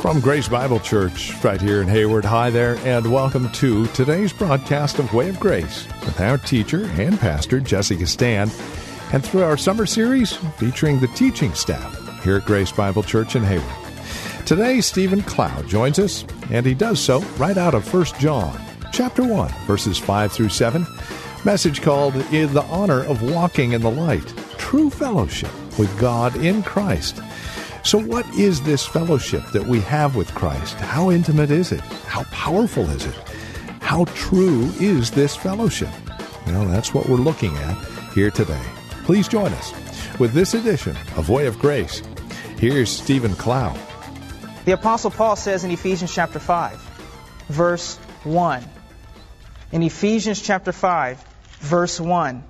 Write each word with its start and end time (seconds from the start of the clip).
From 0.00 0.20
Grace 0.20 0.48
Bible 0.48 0.80
Church, 0.80 1.32
right 1.42 1.60
here 1.60 1.80
in 1.80 1.88
Hayward. 1.88 2.24
Hi 2.24 2.50
there, 2.50 2.76
and 2.84 3.10
welcome 3.10 3.50
to 3.52 3.86
today's 3.88 4.32
broadcast 4.32 4.98
of 4.98 5.12
Way 5.14 5.30
of 5.30 5.40
Grace 5.40 5.88
with 6.04 6.20
our 6.20 6.38
teacher 6.38 6.84
and 6.98 7.18
pastor, 7.18 7.58
Jesse 7.58 7.96
Gistand, 7.96 8.52
and 9.12 9.24
through 9.24 9.42
our 9.42 9.56
summer 9.56 9.86
series 9.86 10.34
featuring 10.58 11.00
the 11.00 11.08
teaching 11.08 11.54
staff 11.54 12.03
here 12.24 12.36
at 12.36 12.46
Grace 12.46 12.72
Bible 12.72 13.02
Church 13.02 13.36
in 13.36 13.44
Hayward. 13.44 14.46
Today, 14.46 14.80
Stephen 14.80 15.22
Cloud 15.22 15.68
joins 15.68 15.98
us, 15.98 16.24
and 16.50 16.66
he 16.66 16.74
does 16.74 16.98
so 16.98 17.20
right 17.36 17.56
out 17.56 17.74
of 17.74 17.92
1 17.92 18.04
John, 18.18 18.60
chapter 18.92 19.22
1, 19.22 19.48
verses 19.66 19.98
5 19.98 20.32
through 20.32 20.48
7, 20.48 20.86
message 21.44 21.82
called 21.82 22.16
In 22.32 22.52
the 22.52 22.64
Honor 22.64 23.04
of 23.04 23.22
Walking 23.22 23.72
in 23.72 23.82
the 23.82 23.90
Light, 23.90 24.26
True 24.58 24.90
Fellowship 24.90 25.50
with 25.78 25.98
God 26.00 26.34
in 26.36 26.62
Christ. 26.62 27.20
So, 27.84 27.98
what 27.98 28.26
is 28.34 28.62
this 28.62 28.86
fellowship 28.86 29.44
that 29.52 29.66
we 29.66 29.80
have 29.80 30.16
with 30.16 30.34
Christ? 30.34 30.74
How 30.76 31.10
intimate 31.10 31.50
is 31.50 31.70
it? 31.70 31.80
How 31.80 32.24
powerful 32.24 32.88
is 32.90 33.04
it? 33.04 33.14
How 33.80 34.06
true 34.14 34.72
is 34.80 35.10
this 35.10 35.36
fellowship? 35.36 35.90
Well, 36.46 36.64
that's 36.66 36.94
what 36.94 37.08
we're 37.08 37.16
looking 37.16 37.54
at 37.58 37.84
here 38.14 38.30
today. 38.30 38.62
Please 39.04 39.28
join 39.28 39.52
us 39.52 39.74
with 40.18 40.32
this 40.32 40.54
edition 40.54 40.96
of 41.16 41.28
Way 41.28 41.46
of 41.46 41.58
Grace. 41.58 42.02
Here's 42.58 42.90
Stephen 42.90 43.34
Cloud. 43.34 43.78
The 44.64 44.72
Apostle 44.72 45.10
Paul 45.10 45.36
says 45.36 45.64
in 45.64 45.70
Ephesians 45.70 46.14
chapter 46.14 46.38
5, 46.38 46.78
verse 47.48 47.96
1. 48.22 48.64
In 49.72 49.82
Ephesians 49.82 50.40
chapter 50.40 50.72
5, 50.72 51.22
verse 51.58 52.00
1, 52.00 52.44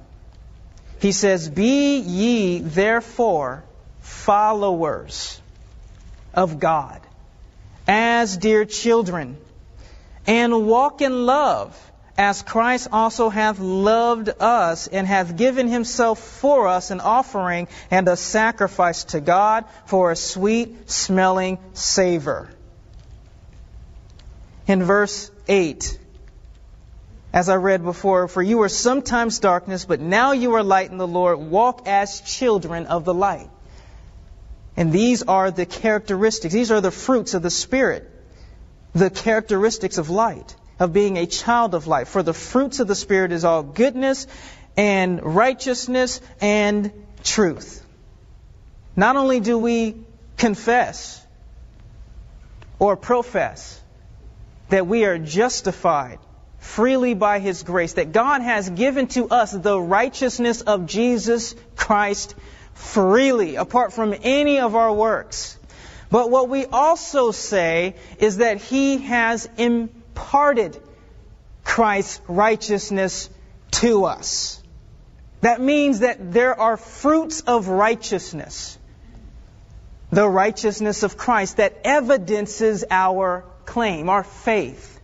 he 1.00 1.12
says, 1.12 1.48
Be 1.48 1.98
ye 1.98 2.58
therefore 2.58 3.64
followers 4.00 5.40
of 6.34 6.60
God 6.60 7.00
as 7.88 8.36
dear 8.36 8.66
children, 8.66 9.38
and 10.26 10.66
walk 10.66 11.00
in 11.00 11.26
love 11.26 11.92
as 12.16 12.42
Christ 12.42 12.88
also 12.92 13.28
hath 13.28 13.58
loved 13.58 14.30
us 14.38 14.86
and 14.86 15.06
hath 15.06 15.36
given 15.36 15.66
himself 15.66 16.20
for 16.20 16.68
us 16.68 16.90
an 16.90 17.00
offering 17.00 17.66
and 17.90 18.06
a 18.06 18.16
sacrifice 18.16 19.04
to 19.04 19.20
God 19.20 19.64
for 19.86 20.12
a 20.12 20.16
sweet 20.16 20.90
smelling 20.90 21.58
savor. 21.72 22.48
In 24.66 24.84
verse 24.84 25.30
8, 25.48 25.98
as 27.32 27.48
I 27.48 27.56
read 27.56 27.82
before, 27.82 28.28
for 28.28 28.42
you 28.42 28.58
were 28.58 28.68
sometimes 28.68 29.40
darkness, 29.40 29.84
but 29.84 30.00
now 30.00 30.32
you 30.32 30.54
are 30.54 30.62
light 30.62 30.90
in 30.92 30.98
the 30.98 31.06
Lord. 31.06 31.38
Walk 31.38 31.88
as 31.88 32.20
children 32.20 32.86
of 32.86 33.04
the 33.04 33.12
light. 33.12 33.50
And 34.76 34.92
these 34.92 35.24
are 35.24 35.50
the 35.50 35.66
characteristics, 35.66 36.54
these 36.54 36.70
are 36.70 36.80
the 36.80 36.92
fruits 36.92 37.34
of 37.34 37.42
the 37.42 37.50
Spirit, 37.50 38.08
the 38.92 39.10
characteristics 39.10 39.98
of 39.98 40.10
light 40.10 40.54
of 40.78 40.92
being 40.92 41.16
a 41.16 41.26
child 41.26 41.74
of 41.74 41.86
light. 41.86 42.08
For 42.08 42.22
the 42.22 42.34
fruits 42.34 42.80
of 42.80 42.88
the 42.88 42.94
Spirit 42.94 43.32
is 43.32 43.44
all 43.44 43.62
goodness 43.62 44.26
and 44.76 45.22
righteousness 45.22 46.20
and 46.40 46.92
truth. 47.22 47.84
Not 48.96 49.16
only 49.16 49.40
do 49.40 49.58
we 49.58 49.96
confess 50.36 51.24
or 52.78 52.96
profess 52.96 53.80
that 54.68 54.86
we 54.86 55.04
are 55.04 55.18
justified 55.18 56.18
freely 56.58 57.14
by 57.14 57.38
His 57.38 57.62
grace, 57.62 57.94
that 57.94 58.12
God 58.12 58.40
has 58.40 58.70
given 58.70 59.06
to 59.08 59.28
us 59.28 59.52
the 59.52 59.78
righteousness 59.78 60.62
of 60.62 60.86
Jesus 60.86 61.54
Christ 61.76 62.34
freely, 62.72 63.56
apart 63.56 63.92
from 63.92 64.14
any 64.22 64.60
of 64.60 64.74
our 64.74 64.92
works. 64.92 65.58
But 66.10 66.30
what 66.30 66.48
we 66.48 66.64
also 66.66 67.30
say 67.30 67.96
is 68.18 68.38
that 68.38 68.58
He 68.58 68.98
has 68.98 69.48
imparted 70.14 70.80
Christ's 71.64 72.20
righteousness 72.28 73.28
to 73.72 74.04
us. 74.04 74.62
That 75.40 75.60
means 75.60 76.00
that 76.00 76.32
there 76.32 76.58
are 76.58 76.76
fruits 76.76 77.40
of 77.42 77.68
righteousness, 77.68 78.78
the 80.10 80.28
righteousness 80.28 81.02
of 81.02 81.16
Christ 81.16 81.56
that 81.56 81.80
evidences 81.84 82.84
our 82.90 83.44
claim, 83.64 84.08
our 84.08 84.22
faith. 84.22 85.00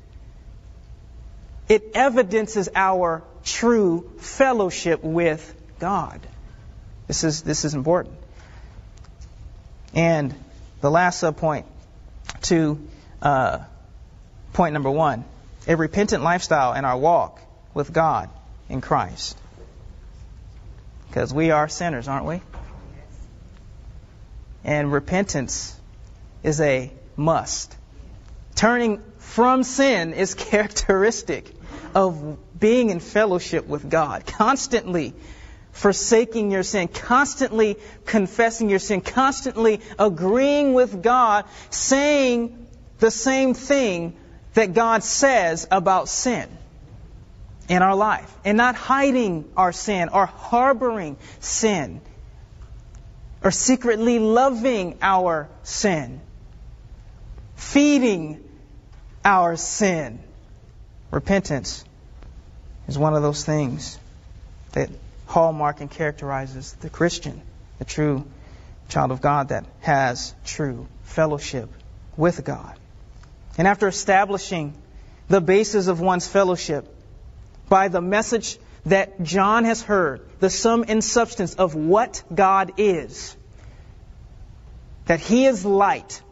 It 1.69 1.91
evidences 1.95 2.69
our 2.75 3.23
true 3.45 4.11
fellowship 4.19 5.03
with 5.03 5.55
God. 5.79 6.21
This 7.09 7.25
is, 7.25 7.43
this 7.43 7.65
is 7.65 7.75
important. 7.75 8.15
And 9.93 10.35
the 10.81 10.91
last 10.91 11.23
subpoint 11.23 11.65
to 12.43 12.79
uh, 13.21 13.59
point 14.53 14.73
number 14.75 14.91
one 14.91 15.25
a 15.67 15.77
repentant 15.77 16.23
lifestyle 16.23 16.73
in 16.73 16.85
our 16.85 16.97
walk 16.97 17.41
with 17.75 17.93
God 17.93 18.31
in 18.69 18.81
Christ. 18.81 19.37
Because 21.09 21.35
we 21.35 21.51
are 21.51 21.69
sinners, 21.69 22.09
aren't 22.09 22.25
we? 22.25 22.41
And 24.65 24.93
repentance 24.93 25.79
is 26.43 26.61
a 26.61 26.91
must. 27.17 27.77
Turning 28.55 29.03
from 29.19 29.63
sin 29.63 30.15
is 30.15 30.35
characteristic 30.51 31.53
of 31.95 32.39
being 32.59 32.91
in 32.91 33.01
fellowship 33.01 33.67
with 33.67 33.89
God. 33.89 34.27
Constantly 34.27 35.15
forsaking 35.73 36.51
your 36.51 36.63
sin, 36.63 36.89
constantly 36.89 37.77
confessing 38.07 38.69
your 38.69 38.79
sin, 38.79 39.01
constantly 39.01 39.81
agreeing 39.99 40.75
with 40.75 41.03
God, 41.03 41.45
saying 41.71 42.67
the 42.99 43.11
same 43.11 43.55
thing 43.55 44.17
that 44.55 44.75
God 44.75 45.05
says 45.05 45.67
about 45.71 46.09
sin 46.09 46.49
in 47.69 47.83
our 47.83 47.95
life, 47.95 48.35
and 48.45 48.57
not 48.57 48.75
hiding 48.75 49.49
our 49.57 49.73
sin 49.73 50.09
or 50.09 50.27
harboring 50.27 51.17
sin 51.39 52.01
or 53.45 53.53
secretly 53.53 54.19
loving 54.19 54.99
our 55.01 55.49
sin, 55.63 56.21
feeding 57.55 58.43
our 59.25 59.57
sin. 59.57 60.19
Repentance 61.13 61.85
is 62.89 62.99
one 62.99 63.15
of 63.15 63.23
those 63.23 63.45
things 63.45 63.99
that 64.73 64.91
hallmark 65.27 65.81
and 65.81 65.91
characterizes 65.91 66.73
the 66.81 66.91
Christian, 66.91 67.41
the 67.79 67.85
true 67.85 68.27
child 68.89 69.13
of 69.13 69.21
God 69.21 69.51
that 69.51 69.65
has 69.79 70.35
true 70.45 70.89
fellowship 71.05 71.71
with 72.17 72.45
God. 72.45 72.80
And 73.59 73.67
after 73.67 73.89
establishing 73.89 74.75
the 75.29 75.41
basis 75.41 75.87
of 75.87 76.01
one's 76.01 76.27
fellowship 76.27 76.89
by 77.69 77.89
the 77.89 78.01
message 78.01 78.59
that 78.87 79.23
John 79.23 79.65
has 79.65 79.83
heard, 79.83 80.23
the 80.41 80.51
sum 80.51 80.85
and 80.89 81.05
substance 81.05 81.55
of 81.55 81.75
what 81.75 82.23
God 82.35 82.73
is, 82.79 83.37
that 85.07 85.21
He 85.21 85.47
is 85.47 85.65
light. 85.65 86.23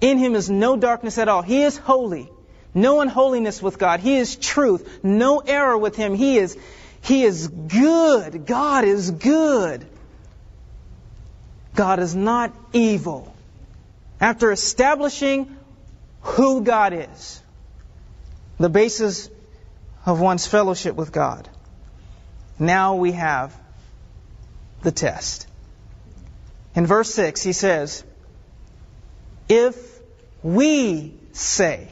In 0.00 0.18
Him 0.18 0.34
is 0.34 0.48
no 0.48 0.76
darkness 0.76 1.18
at 1.18 1.28
all. 1.28 1.42
He 1.42 1.62
is 1.62 1.76
holy. 1.76 2.30
No 2.72 3.00
unholiness 3.00 3.60
with 3.60 3.78
God. 3.78 4.00
He 4.00 4.16
is 4.16 4.36
truth. 4.36 5.00
No 5.02 5.40
error 5.40 5.76
with 5.76 5.96
Him. 5.96 6.14
He 6.14 6.38
is, 6.38 6.56
He 7.02 7.24
is 7.24 7.48
good. 7.48 8.46
God 8.46 8.84
is 8.84 9.10
good. 9.10 9.86
God 11.74 11.98
is 11.98 12.14
not 12.14 12.54
evil. 12.72 13.34
After 14.20 14.52
establishing 14.52 15.56
who 16.22 16.62
God 16.62 16.92
is, 16.92 17.42
the 18.58 18.68
basis 18.68 19.30
of 20.04 20.20
one's 20.20 20.46
fellowship 20.46 20.94
with 20.94 21.12
God. 21.12 21.48
Now 22.58 22.96
we 22.96 23.12
have 23.12 23.58
the 24.82 24.92
test. 24.92 25.46
In 26.74 26.86
verse 26.86 27.12
6, 27.14 27.42
he 27.42 27.52
says, 27.52 28.04
If 29.48 29.76
we 30.42 31.14
say 31.32 31.88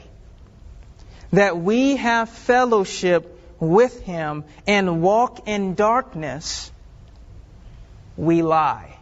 that 1.31 1.57
we 1.57 1.97
have 1.97 2.29
fellowship 2.29 3.35
with 3.59 4.01
him 4.03 4.45
and 4.65 5.01
walk 5.01 5.47
in 5.47 5.75
darkness, 5.75 6.71
we 8.15 8.41
lie 8.41 8.95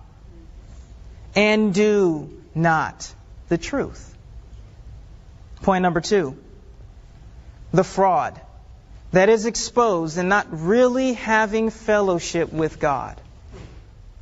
and 1.35 1.73
do 1.73 2.29
not 2.55 3.13
the 3.47 3.57
truth. 3.57 4.16
Point 5.61 5.81
number 5.81 6.01
two 6.01 6.37
the 7.71 7.83
fraud 7.83 8.39
that 9.11 9.29
is 9.29 9.45
exposed 9.45 10.17
in 10.17 10.27
not 10.27 10.47
really 10.51 11.13
having 11.13 11.69
fellowship 11.69 12.51
with 12.51 12.79
God. 12.79 13.19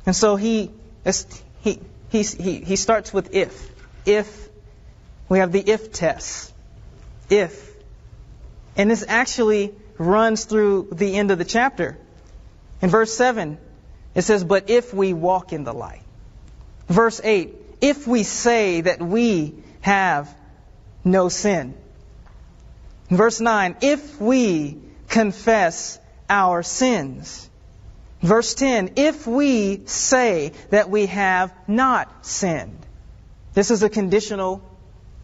And 0.04 0.14
so 0.14 0.36
he, 0.36 0.70
he, 1.60 1.80
he, 2.10 2.22
he, 2.22 2.58
he 2.60 2.76
starts 2.76 3.12
with 3.12 3.34
if. 3.34 3.70
If. 4.04 4.48
We 5.28 5.40
have 5.40 5.50
the 5.50 5.60
if 5.60 5.92
test. 5.92 6.52
If. 7.28 7.74
And 8.76 8.90
this 8.90 9.04
actually 9.06 9.74
runs 9.98 10.44
through 10.44 10.88
the 10.92 11.16
end 11.16 11.30
of 11.30 11.38
the 11.38 11.44
chapter. 11.44 11.98
In 12.80 12.90
verse 12.90 13.12
7, 13.12 13.58
it 14.14 14.22
says, 14.22 14.44
But 14.44 14.70
if 14.70 14.94
we 14.94 15.12
walk 15.12 15.52
in 15.52 15.64
the 15.64 15.72
light. 15.72 16.02
Verse 16.86 17.20
8, 17.22 17.54
if 17.80 18.06
we 18.06 18.22
say 18.22 18.82
that 18.82 19.02
we 19.02 19.54
have 19.80 20.32
no 21.06 21.28
sin. 21.28 21.74
Verse 23.08 23.40
9, 23.40 23.76
if 23.80 24.20
we 24.20 24.78
confess 25.08 25.98
our 26.28 26.62
sins. 26.62 27.48
Verse 28.20 28.54
10, 28.54 28.94
if 28.96 29.26
we 29.26 29.82
say 29.86 30.52
that 30.70 30.90
we 30.90 31.06
have 31.06 31.54
not 31.68 32.26
sinned. 32.26 32.84
This 33.54 33.70
is 33.70 33.82
a 33.82 33.88
conditional 33.88 34.60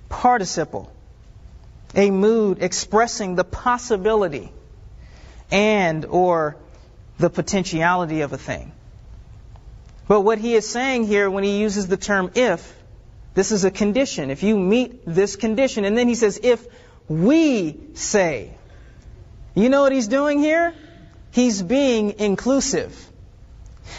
participle, 0.08 0.92
a 1.94 2.10
mood 2.10 2.62
expressing 2.62 3.34
the 3.34 3.44
possibility 3.44 4.52
and 5.50 6.04
or 6.04 6.56
the 7.18 7.28
potentiality 7.28 8.20
of 8.20 8.32
a 8.32 8.38
thing. 8.38 8.72
But 10.06 10.20
what 10.20 10.38
he 10.38 10.54
is 10.54 10.68
saying 10.68 11.06
here 11.06 11.30
when 11.30 11.44
he 11.44 11.58
uses 11.60 11.88
the 11.88 11.96
term 11.96 12.30
if, 12.34 12.81
this 13.34 13.52
is 13.52 13.64
a 13.64 13.70
condition. 13.70 14.30
If 14.30 14.42
you 14.42 14.58
meet 14.58 15.04
this 15.06 15.36
condition, 15.36 15.84
and 15.84 15.96
then 15.96 16.08
he 16.08 16.14
says, 16.14 16.40
if 16.42 16.66
we 17.08 17.78
say, 17.94 18.54
you 19.54 19.68
know 19.68 19.82
what 19.82 19.92
he's 19.92 20.08
doing 20.08 20.38
here? 20.38 20.74
He's 21.30 21.62
being 21.62 22.18
inclusive. 22.18 22.94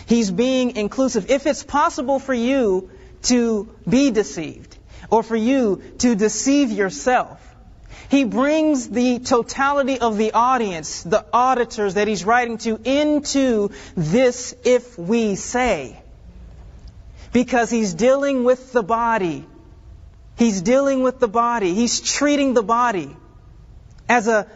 He's 0.05 0.29
being 0.29 0.75
inclusive. 0.75 1.29
If 1.31 1.47
it's 1.47 1.63
possible 1.63 2.19
for 2.19 2.33
you 2.33 2.91
to 3.23 3.73
be 3.87 4.11
deceived, 4.11 4.77
or 5.09 5.23
for 5.23 5.35
you 5.35 5.81
to 5.99 6.15
deceive 6.15 6.71
yourself, 6.71 7.39
he 8.09 8.25
brings 8.25 8.89
the 8.89 9.19
totality 9.19 9.99
of 9.99 10.17
the 10.17 10.33
audience, 10.33 11.03
the 11.03 11.25
auditors 11.33 11.95
that 11.95 12.07
he's 12.07 12.25
writing 12.25 12.57
to, 12.59 12.79
into 12.83 13.71
this 13.95 14.55
if 14.63 14.97
we 14.97 15.35
say. 15.35 16.02
Because 17.33 17.69
he's 17.69 17.93
dealing 17.93 18.43
with 18.43 18.71
the 18.71 18.83
body. 18.83 19.45
He's 20.37 20.61
dealing 20.61 21.03
with 21.03 21.19
the 21.19 21.27
body. 21.27 21.73
He's 21.73 21.99
treating 21.99 22.53
the 22.53 22.63
body 22.63 23.15
as 24.07 24.27
a 24.27 24.47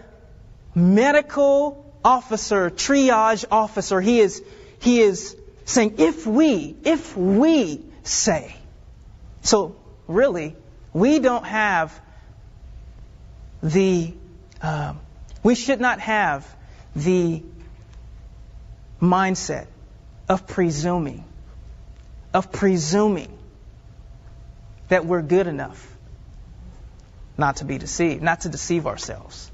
medical 0.76 1.94
officer, 2.04 2.70
triage 2.70 3.46
officer. 3.52 4.00
He 4.00 4.20
is, 4.20 4.44
he 4.80 5.02
is 5.02 5.36
saying, 5.66 5.96
if 5.98 6.26
we, 6.26 6.76
if 6.84 7.18
we 7.18 7.84
say. 8.04 8.56
So, 9.42 9.76
really, 10.08 10.56
we 10.94 11.20
don't 11.20 11.46
have 11.46 12.00
the, 13.62 14.14
uh, 14.62 14.94
we 15.44 15.56
should 15.56 15.82
not 15.82 16.00
have 16.00 16.48
the 16.96 17.44
mindset 19.02 19.68
of 20.30 20.48
presuming, 20.48 21.24
of 22.38 22.52
presuming 22.52 23.36
that 24.90 25.08
we're 25.08 25.24
good 25.24 25.48
enough 25.48 25.98
not 27.36 27.56
to 27.58 27.66
be 27.66 27.80
deceived, 27.80 28.22
not 28.22 28.42
to 28.42 28.50
deceive 28.50 28.86
ourselves. 28.86 29.52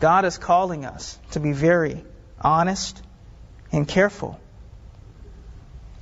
God 0.00 0.24
is 0.24 0.38
calling 0.38 0.86
us 0.86 1.18
to 1.32 1.40
be 1.40 1.52
very 1.52 2.02
honest 2.40 3.02
and 3.70 3.86
careful. 3.86 4.40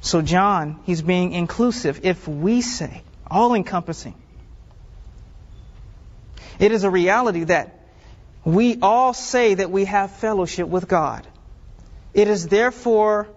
So, 0.03 0.23
John, 0.23 0.79
he's 0.85 1.03
being 1.03 1.33
inclusive. 1.33 2.05
If 2.05 2.29
we 2.29 2.61
say, 2.61 3.03
all 3.29 3.55
encompassing, 3.55 4.15
it 6.61 6.71
is 6.71 6.85
a 6.85 6.91
reality 6.91 7.43
that 7.45 7.89
we 8.45 8.79
all 8.81 9.15
say 9.15 9.55
that 9.55 9.69
we 9.69 9.85
have 9.87 10.13
fellowship 10.13 10.69
with 10.69 10.87
God. 10.87 11.27
It 12.15 12.29
is 12.29 12.47
therefore 12.47 13.29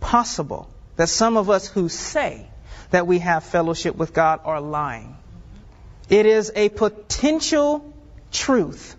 possible 0.00 0.70
that 0.98 1.08
some 1.08 1.36
of 1.36 1.48
us 1.48 1.66
who 1.66 1.88
say 1.88 2.46
that 2.90 3.06
we 3.06 3.20
have 3.20 3.44
fellowship 3.44 3.94
with 3.96 4.12
God 4.12 4.40
are 4.44 4.60
lying. 4.60 5.16
It 6.10 6.26
is 6.26 6.50
a 6.54 6.68
potential 6.68 7.94
truth 8.32 8.96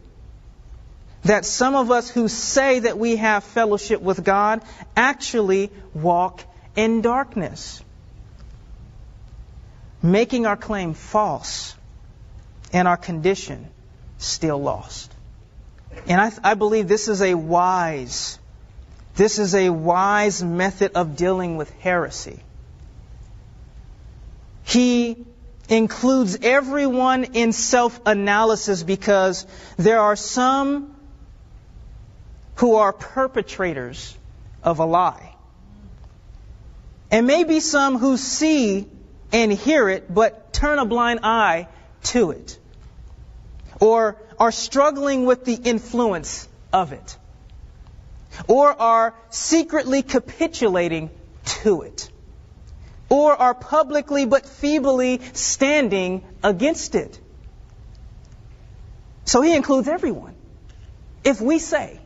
that 1.23 1.43
some 1.43 1.75
of 1.75 1.91
us 1.91 2.09
who 2.09 2.29
say 2.29 2.79
that 2.79 2.97
we 2.97 3.17
have 3.17 3.43
fellowship 3.43 4.01
with 4.01 4.23
God 4.23 4.61
actually 4.95 5.71
walk 5.93 6.41
in 6.77 7.01
darkness, 7.01 7.83
making 10.01 10.45
our 10.45 10.55
claim 10.55 10.93
false 10.93 11.75
and 12.71 12.87
our 12.87 12.95
condition 12.95 13.67
still 14.19 14.61
lost. 14.61 15.11
And 16.07 16.21
I, 16.21 16.31
I 16.43 16.53
believe 16.53 16.87
this 16.87 17.09
is 17.09 17.21
a 17.21 17.33
wise, 17.33 18.39
this 19.19 19.37
is 19.37 19.53
a 19.53 19.69
wise 19.69 20.41
method 20.41 20.93
of 20.95 21.17
dealing 21.17 21.57
with 21.57 21.69
heresy. 21.81 22.39
He 24.63 25.25
includes 25.67 26.37
everyone 26.41 27.25
in 27.33 27.51
self 27.51 27.99
analysis 28.05 28.81
because 28.81 29.45
there 29.75 29.99
are 29.99 30.15
some 30.15 30.95
who 32.55 32.75
are 32.75 32.93
perpetrators 32.93 34.17
of 34.63 34.79
a 34.79 34.85
lie. 34.85 35.35
And 37.11 37.27
maybe 37.27 37.59
some 37.59 37.97
who 37.97 38.15
see 38.15 38.87
and 39.33 39.51
hear 39.51 39.89
it 39.89 40.13
but 40.13 40.53
turn 40.53 40.79
a 40.79 40.85
blind 40.85 41.19
eye 41.23 41.67
to 42.03 42.31
it 42.31 42.57
or 43.81 44.15
are 44.39 44.53
struggling 44.53 45.25
with 45.25 45.43
the 45.43 45.55
influence 45.55 46.47
of 46.71 46.93
it, 46.93 47.17
or 48.47 48.69
are 48.69 49.15
secretly 49.29 50.01
capitulating 50.01 51.09
to 51.45 51.81
it, 51.81 52.09
or 53.09 53.35
are 53.35 53.53
publicly 53.53 54.25
but 54.25 54.45
feebly 54.45 55.21
standing 55.33 56.23
against 56.43 56.95
it. 56.95 57.19
So 59.25 59.41
he 59.41 59.55
includes 59.55 59.87
everyone. 59.87 60.35
If 61.23 61.41
we 61.41 61.59
say, 61.59 61.99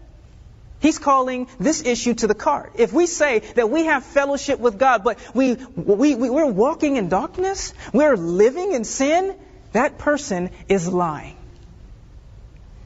He's 0.79 0.99
calling 0.99 1.47
this 1.61 1.85
issue 1.85 2.13
to 2.15 2.27
the 2.27 2.35
cart. 2.35 2.73
If 2.75 2.91
we 2.91 3.05
say 3.05 3.39
that 3.55 3.69
we 3.69 3.85
have 3.85 4.03
fellowship 4.03 4.59
with 4.59 4.77
God, 4.77 5.05
but 5.05 5.17
we, 5.33 5.53
we, 5.77 6.13
we, 6.13 6.29
we're 6.29 6.45
walking 6.45 6.97
in 6.97 7.07
darkness, 7.07 7.73
we're 7.93 8.17
living 8.17 8.73
in 8.73 8.83
sin, 8.83 9.33
that 9.71 9.97
person 9.97 10.49
is 10.67 10.85
lying 10.85 11.37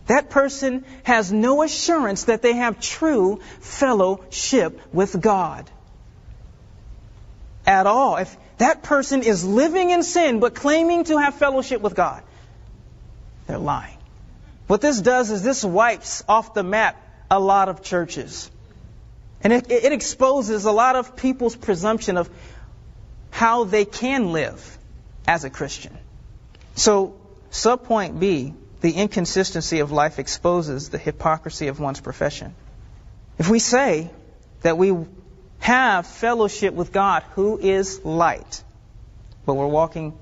that 0.07 0.29
person 0.29 0.85
has 1.03 1.31
no 1.31 1.63
assurance 1.63 2.25
that 2.25 2.41
they 2.41 2.53
have 2.53 2.79
true 2.79 3.39
fellowship 3.59 4.79
with 4.93 5.19
God. 5.21 5.69
At 7.65 7.85
all. 7.85 8.15
If 8.15 8.35
that 8.57 8.83
person 8.83 9.23
is 9.23 9.45
living 9.45 9.89
in 9.89 10.03
sin 10.03 10.39
but 10.39 10.55
claiming 10.55 11.03
to 11.05 11.17
have 11.17 11.35
fellowship 11.35 11.81
with 11.81 11.93
God, 11.93 12.23
they're 13.45 13.57
lying. 13.57 13.97
What 14.67 14.81
this 14.81 15.01
does 15.01 15.29
is 15.29 15.43
this 15.43 15.63
wipes 15.63 16.23
off 16.27 16.53
the 16.53 16.63
map 16.63 17.01
a 17.29 17.39
lot 17.39 17.67
of 17.67 17.83
churches. 17.83 18.49
And 19.41 19.53
it, 19.53 19.69
it 19.69 19.91
exposes 19.91 20.65
a 20.65 20.71
lot 20.71 20.95
of 20.95 21.15
people's 21.15 21.55
presumption 21.55 22.17
of 22.17 22.29
how 23.29 23.65
they 23.65 23.85
can 23.85 24.31
live 24.31 24.77
as 25.27 25.43
a 25.43 25.49
Christian. 25.49 25.95
So, 26.75 27.15
subpoint 27.51 28.19
B 28.19 28.53
the 28.81 28.91
inconsistency 28.91 29.79
of 29.79 29.91
life 29.91 30.19
exposes 30.19 30.89
the 30.89 30.97
hypocrisy 30.97 31.67
of 31.67 31.79
one's 31.79 31.99
profession. 31.99 32.53
If 33.37 33.49
we 33.49 33.59
say 33.59 34.09
that 34.61 34.77
we 34.77 34.95
have 35.59 36.05
fellowship 36.05 36.73
with 36.73 36.91
God 36.91 37.23
who 37.33 37.57
is 37.57 38.03
light, 38.05 38.63
but 39.45 39.55
we're 39.55 39.67
walking 39.67 40.17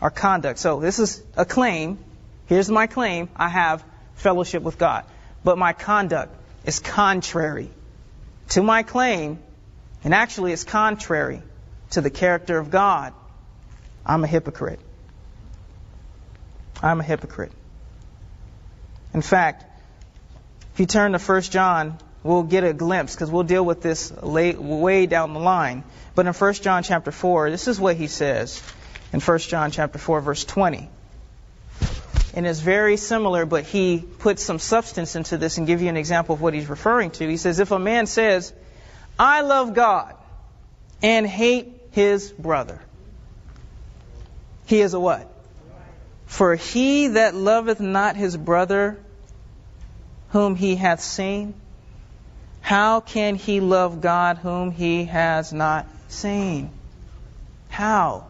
our 0.00 0.10
conduct. 0.10 0.58
So 0.58 0.80
this 0.80 0.98
is 0.98 1.22
a 1.36 1.44
claim. 1.44 1.98
Here's 2.46 2.70
my 2.70 2.86
claim. 2.86 3.28
I 3.36 3.48
have 3.48 3.84
fellowship 4.14 4.62
with 4.62 4.78
God. 4.78 5.04
But 5.44 5.58
my 5.58 5.72
conduct 5.72 6.34
is 6.64 6.78
contrary 6.78 7.70
to 8.50 8.62
my 8.62 8.82
claim. 8.82 9.38
And 10.04 10.14
actually, 10.14 10.52
it's 10.52 10.64
contrary 10.64 11.42
to 11.90 12.00
the 12.00 12.10
character 12.10 12.58
of 12.58 12.70
God. 12.70 13.12
I'm 14.06 14.24
a 14.24 14.26
hypocrite. 14.26 14.80
I'm 16.82 17.00
a 17.00 17.04
hypocrite. 17.04 17.52
In 19.12 19.22
fact, 19.22 19.64
if 20.74 20.80
you 20.80 20.86
turn 20.86 21.12
to 21.12 21.18
1 21.18 21.42
John, 21.42 21.98
we'll 22.22 22.44
get 22.44 22.64
a 22.64 22.72
glimpse 22.72 23.14
because 23.14 23.30
we'll 23.30 23.42
deal 23.42 23.64
with 23.64 23.82
this 23.82 24.12
late, 24.22 24.58
way 24.58 25.06
down 25.06 25.32
the 25.34 25.40
line. 25.40 25.84
But 26.14 26.26
in 26.26 26.32
1 26.32 26.54
John 26.54 26.82
chapter 26.82 27.10
4, 27.10 27.50
this 27.50 27.68
is 27.68 27.80
what 27.80 27.96
he 27.96 28.06
says 28.06 28.62
in 29.12 29.20
1 29.20 29.38
John 29.38 29.70
chapter 29.70 29.98
4 29.98 30.20
verse 30.20 30.44
20. 30.44 30.88
And 32.34 32.46
it's 32.46 32.60
very 32.60 32.96
similar, 32.96 33.44
but 33.44 33.64
he 33.64 33.98
puts 34.18 34.42
some 34.42 34.60
substance 34.60 35.16
into 35.16 35.36
this 35.36 35.58
and 35.58 35.66
give 35.66 35.82
you 35.82 35.88
an 35.88 35.96
example 35.96 36.34
of 36.34 36.40
what 36.40 36.54
he's 36.54 36.68
referring 36.68 37.10
to. 37.12 37.28
He 37.28 37.36
says, 37.36 37.58
if 37.58 37.72
a 37.72 37.78
man 37.78 38.06
says, 38.06 38.52
I 39.18 39.40
love 39.40 39.74
God 39.74 40.14
and 41.02 41.26
hate 41.26 41.72
his 41.90 42.30
brother, 42.30 42.80
he 44.66 44.80
is 44.80 44.94
a 44.94 45.00
what? 45.00 45.29
For 46.30 46.54
he 46.54 47.08
that 47.08 47.34
loveth 47.34 47.80
not 47.80 48.14
his 48.14 48.36
brother 48.36 48.96
whom 50.28 50.54
he 50.54 50.76
hath 50.76 51.00
seen, 51.00 51.54
how 52.60 53.00
can 53.00 53.34
he 53.34 53.58
love 53.58 54.00
God 54.00 54.38
whom 54.38 54.70
he 54.70 55.06
has 55.06 55.52
not 55.52 55.88
seen? 56.06 56.70
How? 57.68 58.28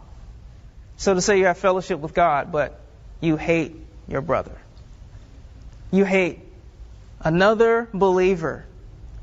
So 0.96 1.12
to 1.12 1.20
say 1.20 1.38
you 1.38 1.44
have 1.44 1.58
fellowship 1.58 2.00
with 2.00 2.14
God, 2.14 2.50
but 2.50 2.80
you 3.20 3.36
hate 3.36 3.76
your 4.08 4.22
brother. 4.22 4.56
You 5.90 6.06
hate 6.06 6.40
another 7.20 7.86
believer 7.92 8.64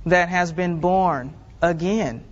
that 0.06 0.30
has 0.30 0.52
been 0.52 0.80
born 0.82 1.34
again 1.64 2.24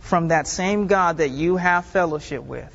from 0.00 0.28
that 0.28 0.46
same 0.46 0.86
God 0.86 1.18
that 1.18 1.28
you 1.28 1.58
have 1.58 1.84
fellowship 1.84 2.42
with, 2.42 2.74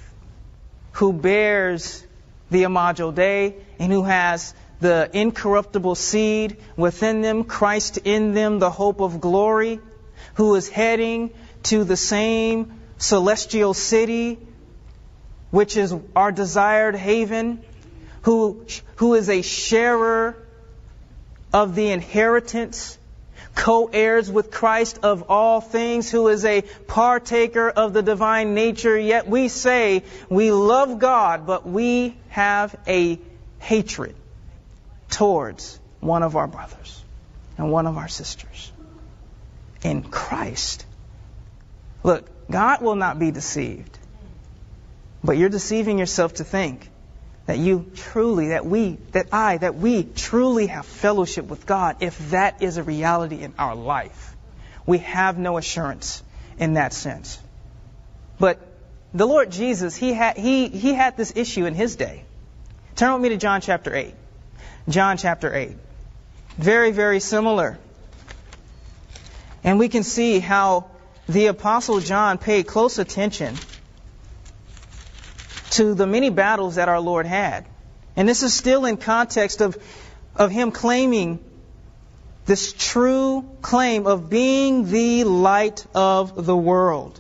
who 0.92 1.12
bears 1.12 2.04
the 2.50 2.64
Imago 2.64 3.12
Dei 3.12 3.56
and 3.80 3.92
who 3.92 4.04
has 4.04 4.54
the 4.80 5.10
incorruptible 5.12 5.96
seed 5.96 6.58
within 6.76 7.22
them, 7.22 7.44
Christ 7.44 7.98
in 8.04 8.34
them, 8.34 8.60
the 8.60 8.70
hope 8.70 9.02
of 9.02 9.20
glory, 9.20 9.80
who 10.36 10.56
is 10.56 10.70
heading 10.70 11.32
to 11.64 11.84
the 11.84 11.98
same 11.98 12.80
celestial 12.98 13.74
city, 13.74 14.40
which 15.52 15.78
is 15.78 15.94
our 16.16 16.32
desired 16.32 16.96
haven, 16.96 17.64
who, 18.22 18.66
who 18.98 19.16
is 19.16 19.30
a 19.30 19.42
sharer 19.42 20.36
of 21.54 21.76
the 21.76 21.90
inheritance, 21.90 22.98
co-heirs 23.58 24.32
with 24.32 24.52
Christ 24.52 25.00
of 25.04 25.30
all 25.30 25.60
things, 25.60 26.10
who 26.10 26.28
is 26.28 26.46
a 26.46 26.62
partaker 26.62 27.70
of 27.70 27.92
the 27.92 28.04
divine 28.04 28.54
nature, 28.54 28.98
yet 28.98 29.28
we 29.28 29.48
say 29.50 30.04
we 30.30 30.52
love 30.52 31.00
God, 31.00 31.46
but 31.48 31.68
we 31.68 32.16
have 32.30 32.76
a 32.88 33.20
hatred 33.60 34.16
towards 35.10 35.80
one 36.00 36.24
of 36.24 36.36
our 36.36 36.48
brothers 36.48 37.04
and 37.58 37.72
one 37.72 37.88
of 37.88 37.98
our 37.98 38.08
sisters 38.08 38.72
in 39.82 40.04
Christ. 40.04 40.86
Look, 42.04 42.30
God 42.50 42.82
will 42.82 42.96
not 42.96 43.18
be 43.18 43.32
deceived, 43.32 43.98
but 45.24 45.36
you're 45.36 45.50
deceiving 45.50 45.98
yourself 45.98 46.36
to 46.36 46.44
think 46.44 46.90
that 47.48 47.58
you 47.58 47.90
truly, 47.96 48.50
that 48.50 48.66
we, 48.66 48.98
that 49.14 49.30
I, 49.32 49.58
that 49.58 49.76
we 49.76 50.04
truly 50.04 50.68
have 50.68 50.86
fellowship 50.86 51.48
with 51.48 51.66
God, 51.66 51.98
if 52.02 52.32
that 52.32 52.62
is 52.62 52.76
a 52.78 52.84
reality 52.84 53.42
in 53.42 53.54
our 53.58 53.74
life. 53.74 54.36
We 54.86 55.00
have 55.00 55.38
no 55.38 55.58
assurance 55.58 56.22
in 56.60 56.74
that 56.74 56.94
sense. 56.94 57.40
But 58.38 58.60
the 59.14 59.26
Lord 59.26 59.50
Jesus, 59.50 59.96
he 59.96 60.12
had, 60.12 60.38
he, 60.38 60.68
he 60.68 60.94
had 60.94 61.16
this 61.16 61.34
issue 61.36 61.66
in 61.66 61.74
his 61.74 61.96
day. 61.96 62.26
Turn 62.98 63.14
with 63.14 63.22
me 63.22 63.30
to 63.30 63.38
John 63.38 63.62
chapter 63.62 63.96
8. 63.96 64.14
John 64.90 65.18
chapter 65.18 65.54
8. 65.54 65.72
Very, 66.58 66.92
very 66.92 67.22
similar. 67.22 67.80
And 69.64 69.80
we 69.80 69.88
can 69.88 70.04
see 70.04 70.40
how 70.40 70.90
the 71.30 71.48
Apostle 71.48 72.02
John 72.02 72.40
paid 72.40 72.68
close 72.68 73.00
attention 73.00 73.56
to 75.72 75.94
the 75.94 76.08
many 76.08 76.30
battles 76.30 76.76
that 76.76 76.90
our 76.90 77.00
Lord 77.00 77.26
had. 77.26 77.66
And 78.16 78.28
this 78.28 78.44
is 78.44 78.54
still 78.54 78.86
in 78.86 78.98
context 78.98 79.62
of, 79.62 79.78
of 80.36 80.52
him 80.52 80.72
claiming 80.72 81.40
this 82.46 82.74
true 82.74 83.46
claim 83.62 84.08
of 84.08 84.30
being 84.30 84.90
the 84.90 85.26
light 85.26 85.86
of 85.94 86.46
the 86.46 86.56
world. 86.56 87.20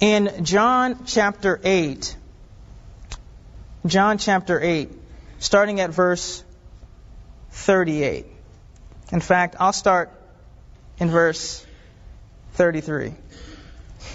In 0.00 0.44
John 0.44 1.04
chapter 1.04 1.60
8, 1.62 2.16
John 3.86 4.18
chapter 4.18 4.60
8, 4.60 4.90
starting 5.38 5.80
at 5.80 5.90
verse 5.90 6.42
38. 7.50 8.26
In 9.12 9.20
fact, 9.20 9.56
I'll 9.60 9.72
start 9.72 10.10
in 10.98 11.10
verse 11.10 11.64
33. 12.54 13.12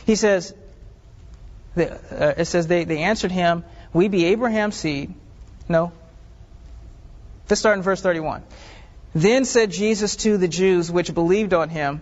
He 0.06 0.16
says, 0.16 0.54
uh, 1.80 2.34
it 2.38 2.46
says 2.46 2.68
they, 2.68 2.84
they 2.84 3.00
answered 3.00 3.32
him, 3.32 3.64
We 3.94 4.08
be 4.08 4.26
Abraham's 4.26 4.76
seed. 4.76 5.14
No. 5.68 5.92
Let's 7.50 7.60
start 7.60 7.78
in 7.78 7.84
verse 7.84 8.02
31. 8.02 8.44
Then 9.14 9.46
said 9.46 9.72
Jesus 9.72 10.16
to 10.18 10.38
the 10.38 10.48
Jews 10.48 10.92
which 10.92 11.14
believed 11.14 11.54
on 11.54 11.70
him, 11.70 12.02